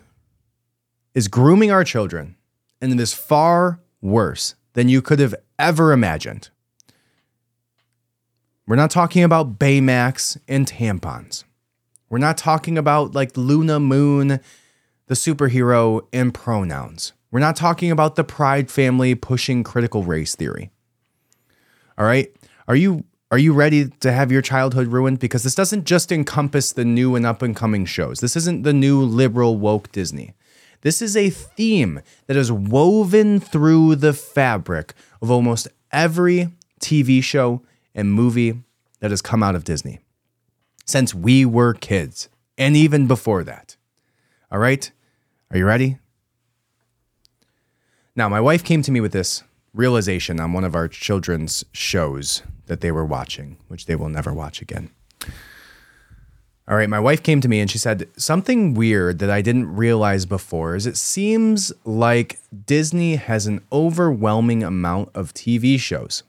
[1.15, 2.37] is grooming our children,
[2.81, 6.51] and it is far worse than you could have ever imagined.
[8.73, 11.45] We're not talking about Baymax and tampons.
[12.09, 14.41] We're not talking about like Luna Moon,
[15.09, 17.13] the superhero, and pronouns.
[17.31, 20.71] We're not talking about the Pride family pushing critical race theory.
[21.99, 22.35] All right?
[22.67, 25.19] Are you are you ready to have your childhood ruined?
[25.19, 28.21] Because this doesn't just encompass the new and up and coming shows.
[28.21, 30.33] This isn't the new liberal woke Disney.
[30.81, 36.49] This is a theme that is woven through the fabric of almost every
[36.81, 37.61] TV show
[37.95, 38.63] and movie
[39.01, 40.01] that has come out of Disney
[40.85, 42.29] since we were kids
[42.59, 43.77] and even before that.
[44.51, 44.91] All right?
[45.51, 45.99] Are you ready?
[48.15, 49.43] Now, my wife came to me with this
[49.75, 54.33] realization on one of our children's shows that they were watching, which they will never
[54.33, 54.91] watch again.
[56.69, 59.75] All right, my wife came to me and she said something weird that I didn't
[59.75, 66.23] realize before is it seems like Disney has an overwhelming amount of TV shows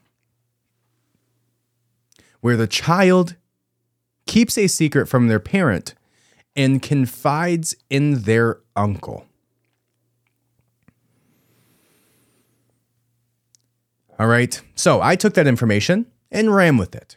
[2.43, 3.37] where the child
[4.27, 5.93] keeps a secret from their parent
[6.57, 9.25] and confides in their uncle.
[14.19, 17.15] All right, so I took that information and ran with it.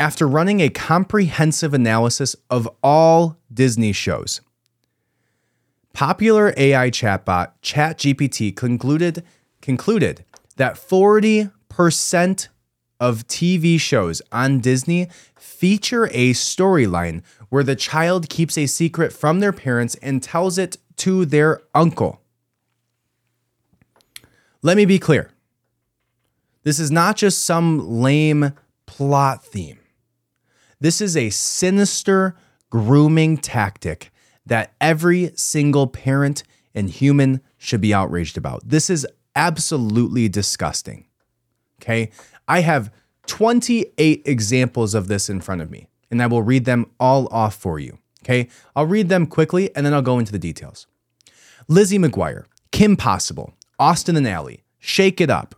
[0.00, 4.40] After running a comprehensive analysis of all Disney shows,
[5.92, 9.22] popular AI chatbot ChatGPT concluded
[9.60, 10.24] concluded
[10.56, 12.48] that 40%
[13.00, 19.40] of TV shows on Disney feature a storyline where the child keeps a secret from
[19.40, 22.20] their parents and tells it to their uncle.
[24.62, 25.30] Let me be clear.
[26.64, 28.52] This is not just some lame
[28.86, 29.78] plot theme.
[30.80, 32.36] This is a sinister
[32.70, 34.10] grooming tactic
[34.44, 36.42] that every single parent
[36.74, 38.68] and human should be outraged about.
[38.68, 41.06] This is absolutely disgusting.
[41.80, 42.10] Okay.
[42.48, 42.92] I have
[43.26, 47.56] 28 examples of this in front of me, and I will read them all off
[47.56, 47.98] for you.
[48.26, 48.48] Okay.
[48.74, 50.88] I'll read them quickly and then I'll go into the details.
[51.68, 55.54] Lizzie McGuire, Kim Possible, Austin and Ally, Shake It Up,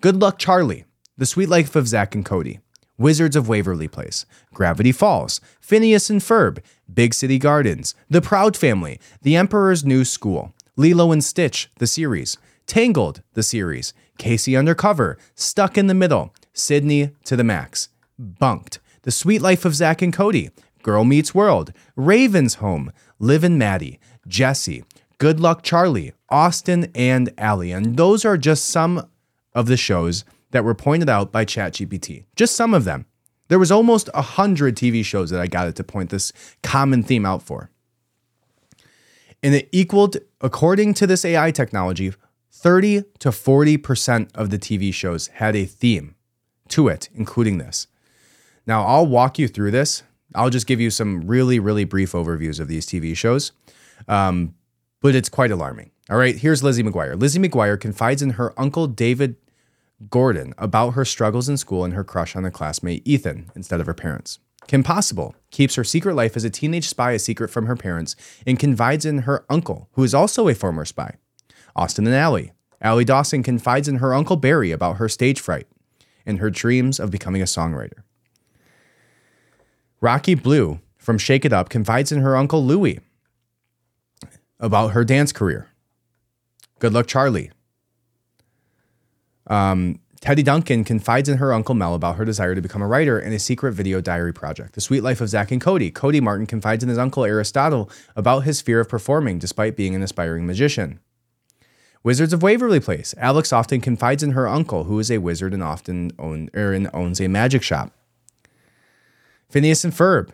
[0.00, 0.84] Good Luck Charlie,
[1.16, 2.58] The Sweet Life of Zack and Cody,
[2.98, 6.58] Wizards of Waverly Place, Gravity Falls, Phineas and Ferb,
[6.92, 12.36] Big City Gardens, The Proud Family, The Emperor's New School, Lilo and Stitch, the series,
[12.66, 14.56] Tangled, the series, K.C.
[14.56, 17.88] Undercover, Stuck in the Middle, Sydney to the Max,
[18.18, 20.50] Bunked, The sweet Life of Zack and Cody,
[20.82, 24.84] Girl Meets World, Raven's Home, Liv and Maddie, Jessie,
[25.18, 27.66] Good Luck Charlie, Austin, and Ally.
[27.68, 29.08] And those are just some
[29.54, 32.24] of the shows that were pointed out by ChatGPT.
[32.36, 33.06] Just some of them.
[33.48, 36.32] There was almost a hundred TV shows that I got it to point this
[36.62, 37.70] common theme out for.
[39.42, 42.12] And it equaled, according to this AI technology,
[42.62, 46.14] 30 to 40% of the TV shows had a theme
[46.68, 47.88] to it, including this.
[48.68, 50.04] Now, I'll walk you through this.
[50.32, 53.50] I'll just give you some really, really brief overviews of these TV shows,
[54.06, 54.54] um,
[55.00, 55.90] but it's quite alarming.
[56.08, 57.20] All right, here's Lizzie McGuire.
[57.20, 59.34] Lizzie McGuire confides in her uncle David
[60.08, 63.86] Gordon about her struggles in school and her crush on the classmate Ethan instead of
[63.86, 64.38] her parents.
[64.68, 68.14] Kim Possible keeps her secret life as a teenage spy a secret from her parents
[68.46, 71.16] and confides in her uncle, who is also a former spy.
[71.74, 72.48] Austin and Ally.
[72.80, 75.66] Ally Dawson confides in her uncle Barry about her stage fright
[76.26, 78.02] and her dreams of becoming a songwriter.
[80.00, 83.00] Rocky Blue from Shake It Up confides in her uncle Louie
[84.58, 85.68] about her dance career.
[86.78, 87.50] Good Luck Charlie
[89.46, 93.18] um, Teddy Duncan confides in her Uncle Mel about her desire to become a writer
[93.18, 94.74] in a secret video diary project.
[94.74, 95.90] The Sweet Life of Zack and Cody.
[95.90, 100.02] Cody Martin confides in his uncle Aristotle about his fear of performing despite being an
[100.02, 101.00] aspiring magician.
[102.04, 103.14] Wizards of Waverly Place.
[103.16, 106.90] Alex often confides in her uncle, who is a wizard and often own, er, and
[106.92, 107.92] owns a magic shop.
[109.48, 110.30] Phineas and Ferb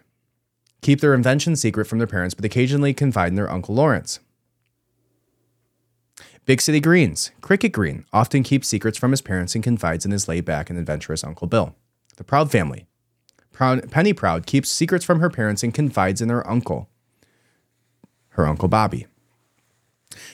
[0.81, 4.21] keep their invention secret from their parents, but occasionally confide in their uncle Lawrence.
[6.47, 7.31] Big City Greens.
[7.43, 10.79] Cricket Green often keeps secrets from his parents and confides in his laid back and
[10.79, 11.75] adventurous Uncle Bill.
[12.17, 12.87] The Proud Family.
[13.53, 16.89] Proud, Penny Proud keeps secrets from her parents and confides in her uncle,
[18.31, 19.07] her Uncle Bobby.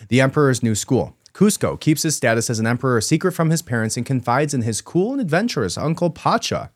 [0.08, 1.16] The Emperor's New School.
[1.34, 4.80] Kuzco keeps his status as an emperor secret from his parents and confides in his
[4.80, 6.70] cool and adventurous Uncle Pacha.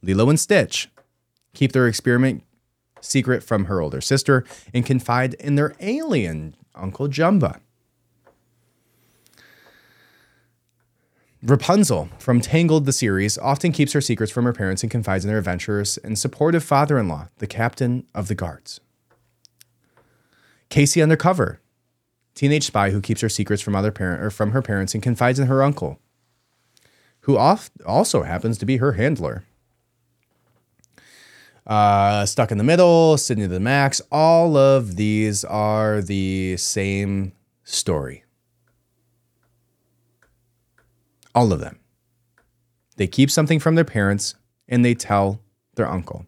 [0.00, 0.88] Lilo and Stitch
[1.52, 2.44] keep their experiment
[3.00, 7.58] secret from her older sister and confide in their alien Uncle Jumba.
[11.42, 15.28] Rapunzel from Tangled the series often keeps her secrets from her parents and confides in
[15.28, 18.80] their adventurous and supportive father in law, the captain of the guards.
[20.68, 21.02] K.C.
[21.02, 21.59] Undercover,
[22.34, 25.38] teenage spy who keeps her secrets from other parent or from her parents and confides
[25.38, 25.98] in her uncle,
[27.20, 29.44] who also happens to be her handler.
[31.66, 37.32] Uh, Stuck in the Middle, Sydney to the Max, all of these are the same
[37.62, 38.24] story.
[41.34, 41.78] All of them.
[42.96, 44.34] They keep something from their parents
[44.68, 45.40] and they tell
[45.76, 46.26] their uncle,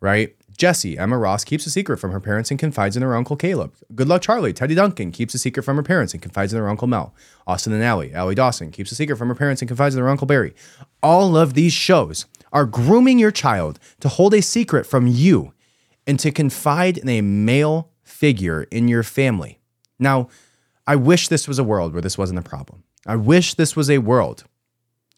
[0.00, 0.34] right?
[0.56, 3.74] Jessie, Emma Ross, keeps a secret from her parents and confides in her uncle Caleb.
[3.94, 6.68] Good Luck Charlie, Teddy Duncan, keeps a secret from her parents and confides in her
[6.68, 7.14] uncle Mel.
[7.46, 10.08] Austin and Ally, Ally Dawson, keeps a secret from her parents and confides in her
[10.08, 10.54] uncle Barry.
[11.02, 15.52] All of these shows are grooming your child to hold a secret from you
[16.06, 19.60] and to confide in a male figure in your family.
[19.98, 20.28] Now,
[20.86, 22.84] I wish this was a world where this wasn't a problem.
[23.06, 24.44] I wish this was a world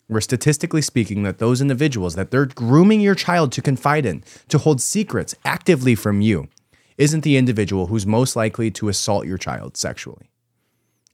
[0.09, 4.59] where statistically speaking that those individuals that they're grooming your child to confide in, to
[4.59, 6.49] hold secrets actively from you,
[6.97, 10.31] isn't the individual who's most likely to assault your child sexually.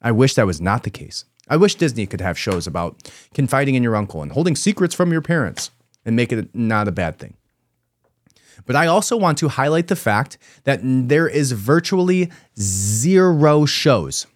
[0.01, 1.25] I wish that was not the case.
[1.49, 5.13] I wish Disney could have shows about confiding in your uncle and holding secrets from
[5.13, 5.71] your parents
[6.05, 7.35] and make it not a bad thing.
[8.67, 14.27] But I also want to highlight the fact that there is virtually zero shows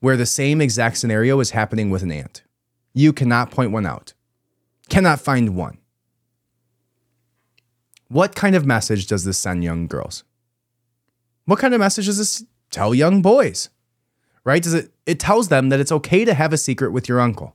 [0.00, 2.42] where the same exact scenario is happening with an aunt.
[2.96, 4.14] You cannot point one out,
[4.88, 5.76] cannot find one.
[8.08, 10.24] What kind of message does this send young girls?
[11.44, 13.68] What kind of message does this tell young boys?
[14.44, 14.62] Right?
[14.62, 17.54] Does it it tells them that it's okay to have a secret with your uncle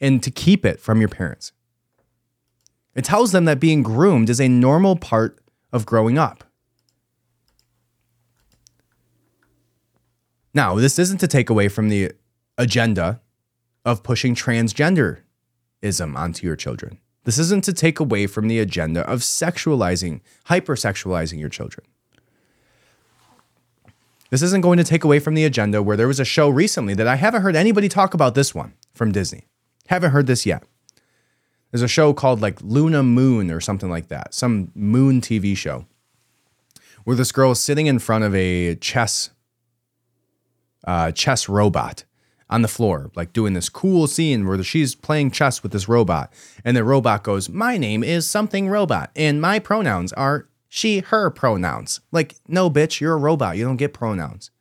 [0.00, 1.52] and to keep it from your parents.
[2.94, 5.38] It tells them that being groomed is a normal part
[5.72, 6.42] of growing up.
[10.54, 12.12] Now, this isn't to take away from the
[12.56, 13.20] agenda
[13.84, 16.98] of pushing transgenderism onto your children.
[17.24, 21.86] This isn't to take away from the agenda of sexualizing, hypersexualizing your children.
[24.30, 26.94] This isn't going to take away from the agenda where there was a show recently
[26.94, 29.46] that I haven't heard anybody talk about this one from Disney.
[29.88, 30.64] Haven't heard this yet.
[31.70, 35.86] There's a show called like Luna Moon or something like that, some moon TV show,
[37.04, 39.30] where this girl is sitting in front of a chess
[40.86, 42.04] uh, chess robot
[42.54, 46.32] on the floor, like doing this cool scene where she's playing chess with this robot,
[46.64, 51.30] and the robot goes, "My name is something robot, and my pronouns are she, her
[51.30, 53.56] pronouns." Like, no, bitch, you're a robot.
[53.56, 54.52] You don't get pronouns.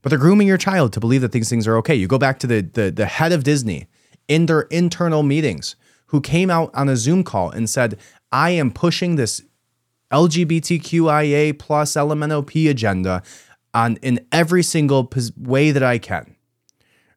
[0.00, 1.94] But they're grooming your child to believe that these things are okay.
[1.94, 3.88] You go back to the the, the head of Disney
[4.26, 5.76] in their internal meetings
[6.06, 7.98] who came out on a Zoom call and said,
[8.32, 9.42] I am pushing this
[10.10, 13.22] LGBTQIA plus LMNOP agenda
[13.74, 16.35] on in every single way that I can.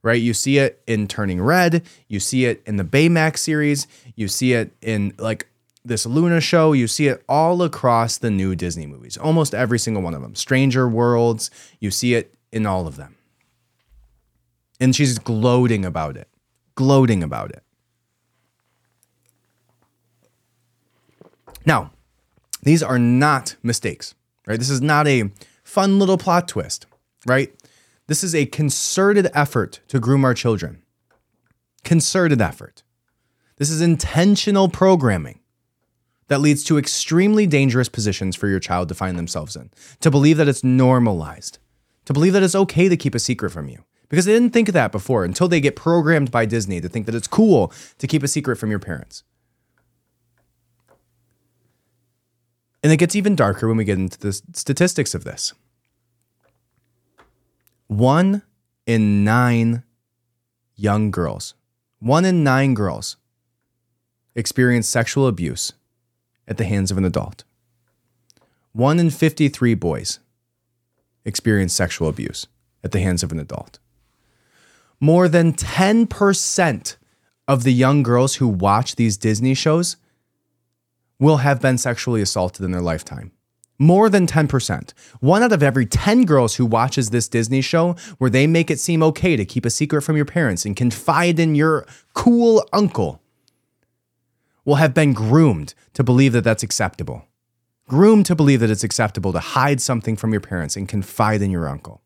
[0.01, 0.21] Right?
[0.21, 3.85] You see it in Turning Red, you see it in the Baymax series,
[4.15, 5.47] you see it in like
[5.83, 9.17] this Luna show, you see it all across the new Disney movies.
[9.17, 10.35] Almost every single one of them.
[10.35, 13.15] Stranger Worlds, you see it in all of them.
[14.79, 16.29] And she's gloating about it
[16.79, 17.61] gloating about it.
[21.65, 21.91] Now,
[22.63, 24.15] these are not mistakes,
[24.47, 24.57] right?
[24.57, 25.29] This is not a
[25.61, 26.85] fun little plot twist,
[27.25, 27.53] right?
[28.09, 30.81] This is a concerted effort to groom our children.
[31.83, 32.81] Concerted effort.
[33.57, 35.41] This is intentional programming
[36.27, 39.69] that leads to extremely dangerous positions for your child to find themselves in.
[39.99, 41.59] To believe that it's normalized,
[42.05, 44.69] to believe that it's okay to keep a secret from you, because they didn't think
[44.69, 48.07] of that before until they get programmed by Disney to think that it's cool to
[48.07, 49.23] keep a secret from your parents.
[52.81, 55.53] And it gets even darker when we get into the statistics of this.
[57.89, 58.43] One
[58.85, 59.83] in nine
[60.75, 61.53] young girls,
[61.99, 63.17] one in nine girls
[64.33, 65.73] experience sexual abuse
[66.47, 67.43] at the hands of an adult.
[68.71, 70.19] One in 53 boys
[71.25, 72.47] experience sexual abuse
[72.81, 73.79] at the hands of an adult
[74.99, 76.95] more than 10%
[77.47, 79.97] of the young girls who watch these Disney shows
[81.19, 83.31] will have been sexually assaulted in their lifetime.
[83.79, 84.93] More than 10%.
[85.21, 88.79] One out of every 10 girls who watches this Disney show where they make it
[88.79, 93.21] seem okay to keep a secret from your parents and confide in your cool uncle
[94.65, 97.25] will have been groomed to believe that that's acceptable.
[97.87, 101.49] Groomed to believe that it's acceptable to hide something from your parents and confide in
[101.49, 102.03] your uncle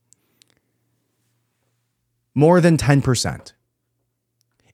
[2.35, 3.53] more than 10%.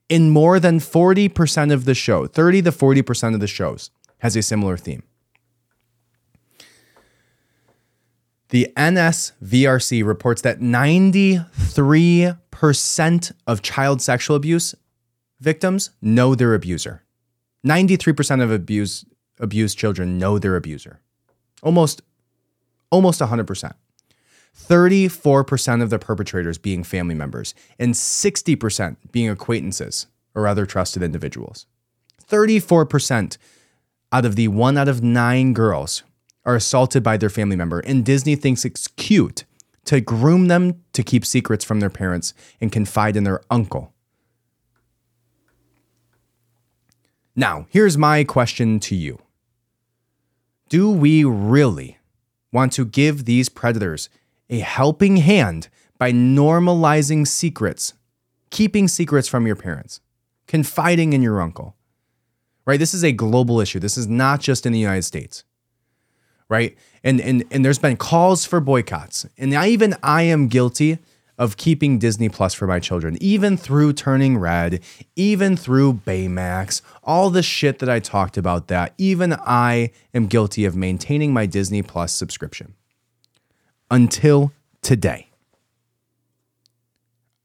[0.08, 4.42] In more than 40% of the show, 30 to 40% of the shows has a
[4.42, 5.02] similar theme.
[8.50, 14.74] The NSVRC reports that 93% of child sexual abuse
[15.40, 17.04] victims know their abuser.
[17.64, 19.04] 93% of abuse,
[19.38, 21.00] abused children know their abuser.
[21.62, 22.02] Almost
[22.90, 23.72] almost 100%.
[24.56, 31.66] 34% of the perpetrators being family members, and 60% being acquaintances or other trusted individuals.
[32.28, 33.38] 34%
[34.12, 36.02] out of the one out of nine girls
[36.44, 39.44] are assaulted by their family member, and Disney thinks it's cute
[39.84, 43.92] to groom them to keep secrets from their parents and confide in their uncle.
[47.36, 49.18] Now, here's my question to you
[50.68, 51.98] Do we really
[52.52, 54.08] want to give these predators
[54.48, 55.68] a helping hand
[55.98, 57.94] by normalizing secrets,
[58.50, 60.00] keeping secrets from your parents,
[60.46, 61.76] confiding in your uncle.
[62.66, 62.78] Right?
[62.78, 63.80] This is a global issue.
[63.80, 65.44] This is not just in the United States.
[66.50, 66.76] Right?
[67.02, 69.24] And and and there's been calls for boycotts.
[69.38, 70.98] And I even I am guilty
[71.40, 74.82] of keeping Disney Plus for my children, even through Turning Red,
[75.16, 80.66] even through Baymax, all the shit that I talked about that, even I am guilty
[80.66, 82.74] of maintaining my Disney Plus subscription.
[83.90, 85.30] Until today.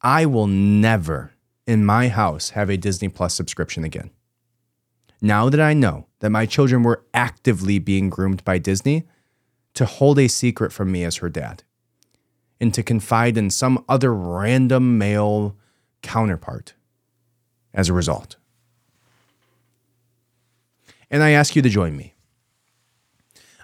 [0.01, 1.31] I will never
[1.65, 4.11] in my house have a Disney Plus subscription again.
[5.21, 9.03] Now that I know that my children were actively being groomed by Disney
[9.73, 11.63] to hold a secret from me as her dad
[12.59, 15.55] and to confide in some other random male
[16.01, 16.73] counterpart
[17.73, 18.37] as a result.
[21.11, 22.15] And I ask you to join me.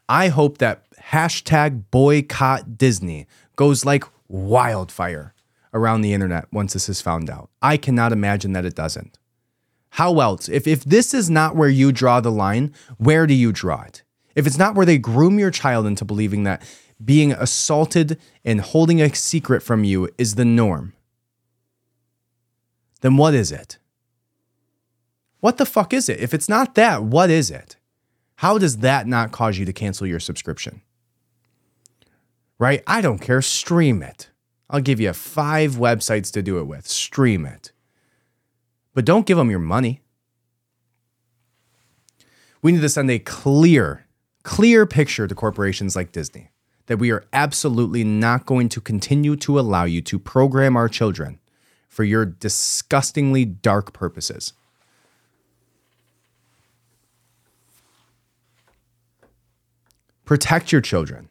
[0.07, 5.33] I hope that hashtag boycott Disney goes like wildfire
[5.73, 7.49] around the internet once this is found out.
[7.61, 9.17] I cannot imagine that it doesn't.
[10.01, 10.49] How else?
[10.49, 14.01] If, if this is not where you draw the line, where do you draw it?
[14.33, 16.63] If it's not where they groom your child into believing that
[17.05, 20.93] being assaulted and holding a secret from you is the norm,
[23.01, 23.77] then what is it?
[25.39, 26.19] What the fuck is it?
[26.19, 27.77] If it's not that, what is it?
[28.37, 30.81] How does that not cause you to cancel your subscription?
[32.57, 32.81] Right?
[32.87, 33.43] I don't care.
[33.43, 34.31] Stream it.
[34.67, 36.87] I'll give you five websites to do it with.
[36.87, 37.71] Stream it.
[38.93, 40.01] But don't give them your money.
[42.61, 44.05] We need to send a clear,
[44.43, 46.51] clear picture to corporations like Disney
[46.87, 51.39] that we are absolutely not going to continue to allow you to program our children
[51.87, 54.53] for your disgustingly dark purposes.
[60.25, 61.30] Protect your children.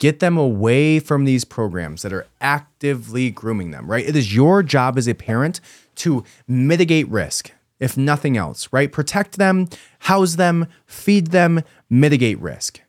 [0.00, 4.04] Get them away from these programs that are actively grooming them, right?
[4.04, 5.60] It is your job as a parent
[5.96, 8.90] to mitigate risk, if nothing else, right?
[8.90, 9.68] Protect them,
[10.00, 12.80] house them, feed them, mitigate risk.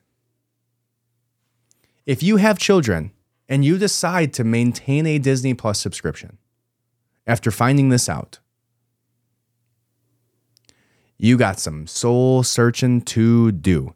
[2.05, 3.11] If you have children
[3.49, 6.37] and you decide to maintain a Disney Plus subscription
[7.27, 8.39] after finding this out,
[11.17, 13.95] you got some soul searching to do.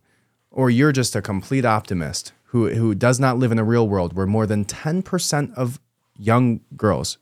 [0.51, 4.13] Or you're just a complete optimist who, who does not live in a real world
[4.13, 5.77] where more than 10% of
[6.17, 7.17] young girls,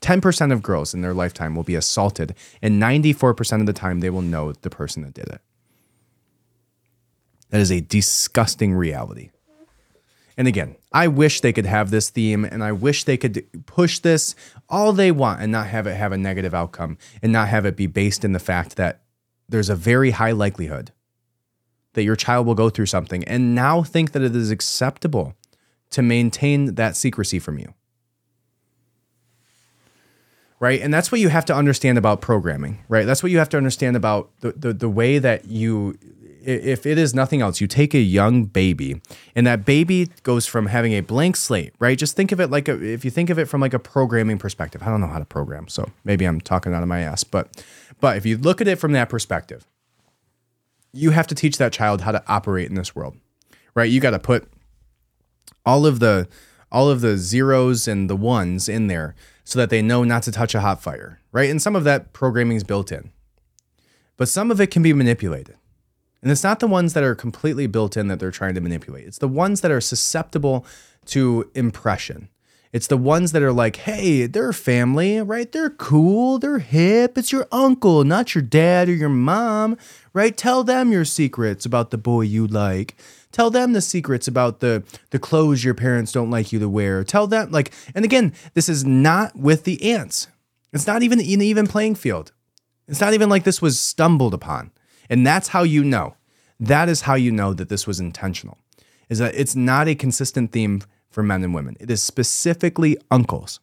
[0.00, 4.08] 10% of girls in their lifetime will be assaulted, and 94% of the time they
[4.08, 5.42] will know the person that did it.
[7.50, 9.30] That is a disgusting reality.
[10.38, 13.98] And again, I wish they could have this theme and I wish they could push
[13.98, 14.34] this
[14.70, 17.76] all they want and not have it have a negative outcome and not have it
[17.76, 19.02] be based in the fact that
[19.50, 20.92] there's a very high likelihood
[21.94, 25.34] that your child will go through something and now think that it is acceptable
[25.90, 27.74] to maintain that secrecy from you.
[30.58, 30.80] Right.
[30.80, 33.04] And that's what you have to understand about programming, right?
[33.04, 35.98] That's what you have to understand about the, the, the way that you
[36.44, 39.00] if it is nothing else, you take a young baby
[39.34, 41.96] and that baby goes from having a blank slate, right?
[41.96, 44.38] Just think of it like a, if you think of it from like a programming
[44.38, 44.82] perspective.
[44.82, 47.64] I don't know how to program, so maybe I'm talking out of my ass, but
[48.00, 49.66] but if you look at it from that perspective,
[50.92, 53.16] you have to teach that child how to operate in this world.
[53.74, 53.90] Right?
[53.90, 54.48] You got to put
[55.64, 56.28] all of the
[56.70, 59.14] all of the zeros and the ones in there
[59.44, 61.50] so that they know not to touch a hot fire, right?
[61.50, 63.10] And some of that programming is built in.
[64.16, 65.56] But some of it can be manipulated.
[66.22, 69.06] And it's not the ones that are completely built in that they're trying to manipulate.
[69.06, 70.64] It's the ones that are susceptible
[71.06, 72.28] to impression.
[72.72, 75.50] It's the ones that are like, hey, they're family, right?
[75.50, 77.18] They're cool, they're hip.
[77.18, 79.76] It's your uncle, not your dad or your mom,
[80.14, 80.34] right?
[80.34, 82.96] Tell them your secrets about the boy you like.
[83.30, 87.04] Tell them the secrets about the the clothes your parents don't like you to wear.
[87.04, 90.28] Tell them like, and again, this is not with the ants.
[90.72, 92.32] It's not even even playing field.
[92.88, 94.70] It's not even like this was stumbled upon.
[95.10, 96.16] And that's how you know.
[96.58, 98.56] That is how you know that this was intentional.
[99.08, 100.82] Is that it's not a consistent theme
[101.12, 101.76] for men and women.
[101.78, 103.60] It is specifically uncles.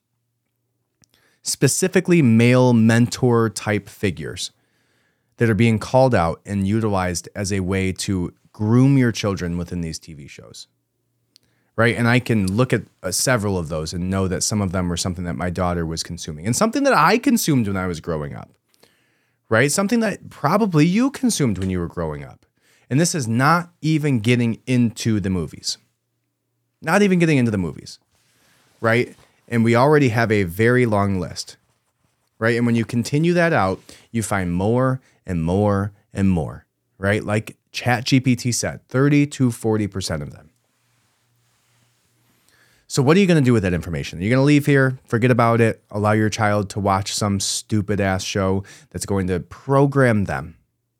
[1.42, 4.52] Specifically male mentor type figures
[5.38, 9.82] that are being called out and utilized as a way to groom your children within
[9.82, 10.68] these TV shows.
[11.76, 11.96] Right?
[11.96, 14.90] And I can look at uh, several of those and know that some of them
[14.90, 18.02] were something that my daughter was consuming and something that I consumed when I was
[18.02, 18.52] growing up
[19.50, 19.72] right?
[19.72, 22.46] Something that probably you consumed when you were growing up.
[22.90, 25.78] And this is not even getting into the movies.
[26.82, 28.00] Not even getting into the movies,
[28.82, 29.16] right?
[29.48, 31.58] And we already have a very long list,
[32.38, 32.56] right?
[32.56, 36.66] And when you continue that out, you find more and more and more,
[36.98, 37.24] right?
[37.24, 40.50] Like ChatGPT said, 30 to 40% of them.
[42.88, 44.18] So, what are you going to do with that information?
[44.18, 47.40] You're you going to leave here, forget about it, allow your child to watch some
[47.40, 50.58] stupid ass show that's going to program them,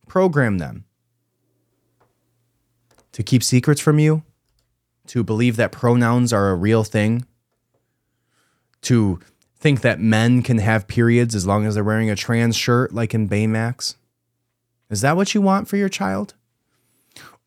[0.08, 0.86] program them
[3.12, 4.22] to keep secrets from you,
[5.10, 7.26] to believe that pronouns are a real thing,
[8.82, 9.20] To
[9.60, 13.14] think that men can have periods as long as they're wearing a trans shirt like
[13.14, 13.96] in Baymax?
[14.90, 16.36] Is that what you want for your child?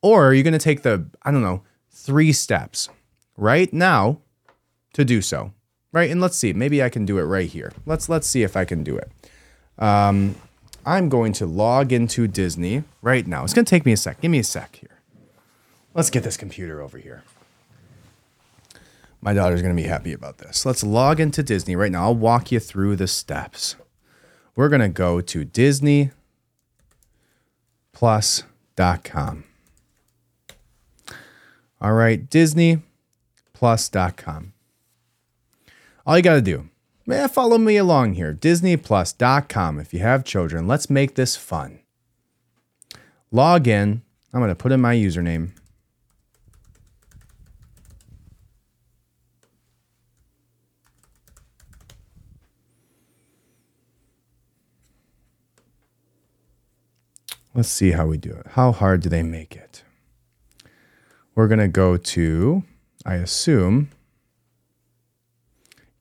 [0.03, 2.89] Or are you going to take the, I don't know, three steps
[3.37, 4.19] right now
[4.95, 5.53] to do so?
[5.93, 6.11] Right?
[6.11, 7.73] And let's see, maybe I can do it right here.
[7.87, 9.11] Let's let's see if I can do it.
[9.79, 10.35] Um,
[10.85, 13.45] I'm going to log into Disney right now.
[13.45, 14.21] It's going to take me a sec.
[14.21, 15.01] Give me a sec here.
[15.95, 17.23] Let's get this computer over here.
[19.25, 20.67] My daughter's going to be happy about this.
[20.67, 22.03] Let's log into Disney right now.
[22.03, 23.77] I'll walk you through the steps.
[24.57, 26.11] We're going to go to disneyplus.com.
[31.81, 34.53] All right, disneyplus.com.
[36.05, 36.69] All you got to do,
[37.07, 38.35] man, follow me along here.
[38.35, 39.79] Disneyplus.com.
[39.79, 41.79] If you have children, let's make this fun.
[43.31, 44.03] Log in.
[44.35, 45.51] I'm going to put in my username.
[57.55, 58.47] Let's see how we do it.
[58.53, 59.83] How hard do they make it?
[61.35, 62.63] We're going to go to,
[63.05, 63.91] I assume,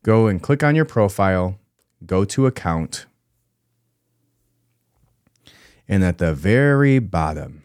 [0.03, 1.59] go and click on your profile,
[2.05, 3.05] go to account,
[5.87, 7.63] and at the very bottom,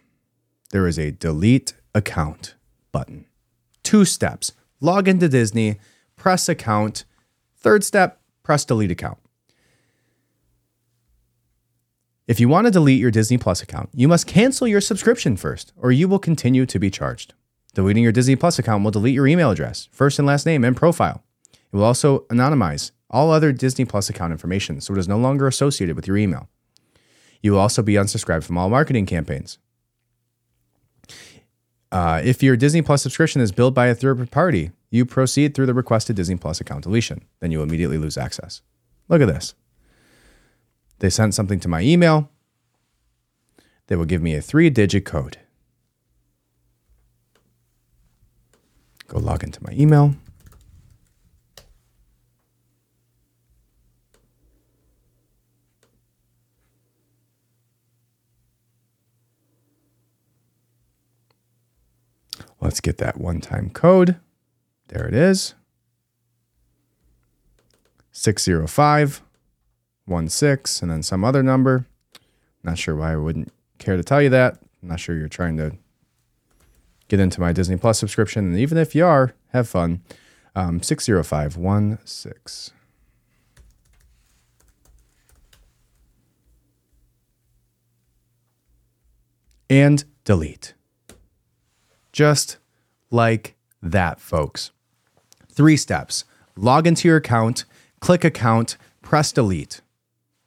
[0.71, 2.57] there is a delete account
[2.91, 3.27] button.
[3.85, 5.79] Two steps log into Disney,
[6.17, 7.05] press account.
[7.57, 9.19] Third step, press delete account.
[12.27, 15.73] If you want to delete your Disney Plus account, you must cancel your subscription first,
[15.77, 17.35] or you will continue to be charged.
[17.73, 20.77] Deleting your Disney Plus account will delete your email address, first and last name, and
[20.77, 21.23] profile.
[21.53, 25.47] It will also anonymize all other Disney Plus account information so it is no longer
[25.47, 26.49] associated with your email.
[27.43, 29.59] You will also be unsubscribed from all marketing campaigns.
[31.93, 35.67] Uh, if your Disney Plus subscription is billed by a third party, you proceed through
[35.67, 37.23] the requested Disney Plus account deletion.
[37.39, 38.63] Then you will immediately lose access.
[39.09, 39.55] Look at this.
[40.99, 42.31] They sent something to my email.
[43.87, 45.39] They will give me a three digit code.
[49.07, 50.15] Go log into my email.
[62.61, 64.17] Let's get that one time code.
[64.89, 65.55] There it is
[68.11, 69.23] 605
[70.09, 71.87] 16 and then some other number.
[72.63, 74.59] Not sure why I wouldn't care to tell you that.
[74.83, 75.77] I'm not sure you're trying to
[77.09, 78.47] get into my Disney Plus subscription.
[78.47, 80.03] And even if you are, have fun.
[80.55, 82.75] Um, 60516.
[89.69, 90.75] And delete.
[92.13, 92.59] Just
[93.11, 94.71] like that, folks.
[95.51, 96.25] Three steps
[96.57, 97.65] log into your account,
[98.01, 99.81] click account, press delete.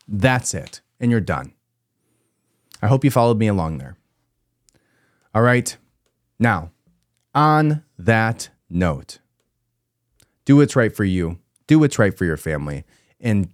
[0.09, 0.81] That's it.
[0.99, 1.53] And you're done.
[2.81, 3.95] I hope you followed me along there.
[5.35, 5.77] All right.
[6.39, 6.71] Now,
[7.35, 9.19] on that note,
[10.45, 11.37] do what's right for you,
[11.67, 12.83] do what's right for your family,
[13.19, 13.49] and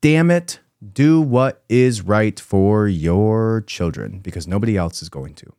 [0.00, 0.60] damn it,
[0.92, 5.52] do what is right for your children because nobody else is going to.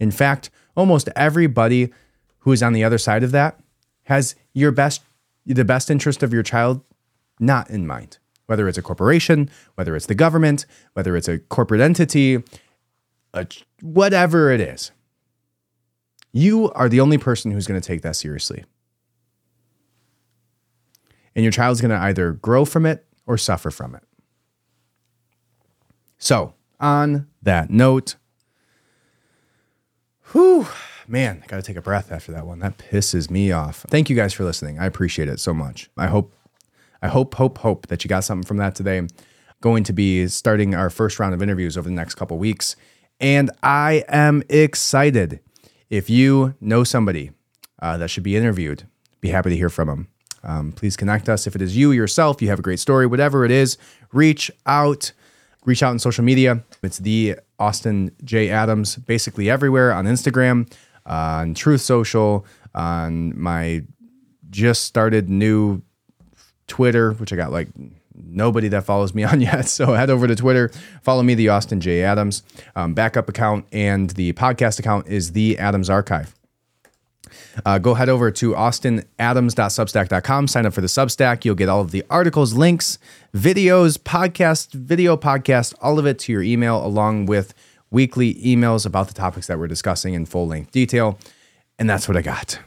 [0.00, 1.92] In fact, almost everybody
[2.40, 3.60] who is on the other side of that
[4.04, 5.02] has your best
[5.44, 6.82] the best interest of your child
[7.40, 11.82] not in mind whether it's a corporation, whether it's the government, whether it's a corporate
[11.82, 12.42] entity,
[13.34, 13.46] a,
[13.82, 14.90] whatever it is.
[16.32, 18.64] You are the only person who's going to take that seriously.
[21.34, 24.02] And your child's going to either grow from it or suffer from it.
[26.16, 28.16] So, on that note,
[30.32, 30.66] whew,
[31.06, 32.60] man, I got to take a breath after that one.
[32.60, 33.84] That pisses me off.
[33.90, 34.78] Thank you guys for listening.
[34.78, 35.90] I appreciate it so much.
[35.98, 36.32] I hope
[37.02, 39.06] I hope, hope, hope that you got something from that today.
[39.60, 42.76] Going to be starting our first round of interviews over the next couple weeks.
[43.20, 45.40] And I am excited.
[45.90, 47.32] If you know somebody
[47.80, 48.86] uh, that should be interviewed,
[49.20, 50.08] be happy to hear from them.
[50.44, 51.46] Um, please connect us.
[51.46, 53.76] If it is you yourself, you have a great story, whatever it is,
[54.12, 55.12] reach out.
[55.64, 56.62] Reach out on social media.
[56.82, 58.48] It's the Austin J.
[58.48, 60.72] Adams, basically everywhere on Instagram,
[61.04, 63.82] on Truth Social, on my
[64.50, 65.82] just started new
[66.68, 67.68] Twitter, which I got like
[68.14, 69.66] nobody that follows me on yet.
[69.68, 70.70] So head over to Twitter,
[71.02, 72.04] follow me, the Austin J.
[72.04, 72.42] Adams
[72.76, 76.34] um, backup account, and the podcast account is the Adams Archive.
[77.66, 81.44] Uh, go head over to austinadams.substack.com, sign up for the Substack.
[81.44, 82.98] You'll get all of the articles, links,
[83.34, 87.52] videos, podcast, video podcast, all of it to your email, along with
[87.90, 91.18] weekly emails about the topics that we're discussing in full length detail.
[91.78, 92.60] And that's what I got.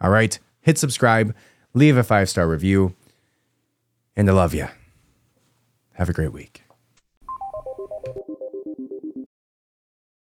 [0.00, 1.34] All right, hit subscribe
[1.74, 2.94] leave a five star review.
[4.18, 4.66] And I love you.
[5.94, 6.67] Have a great week.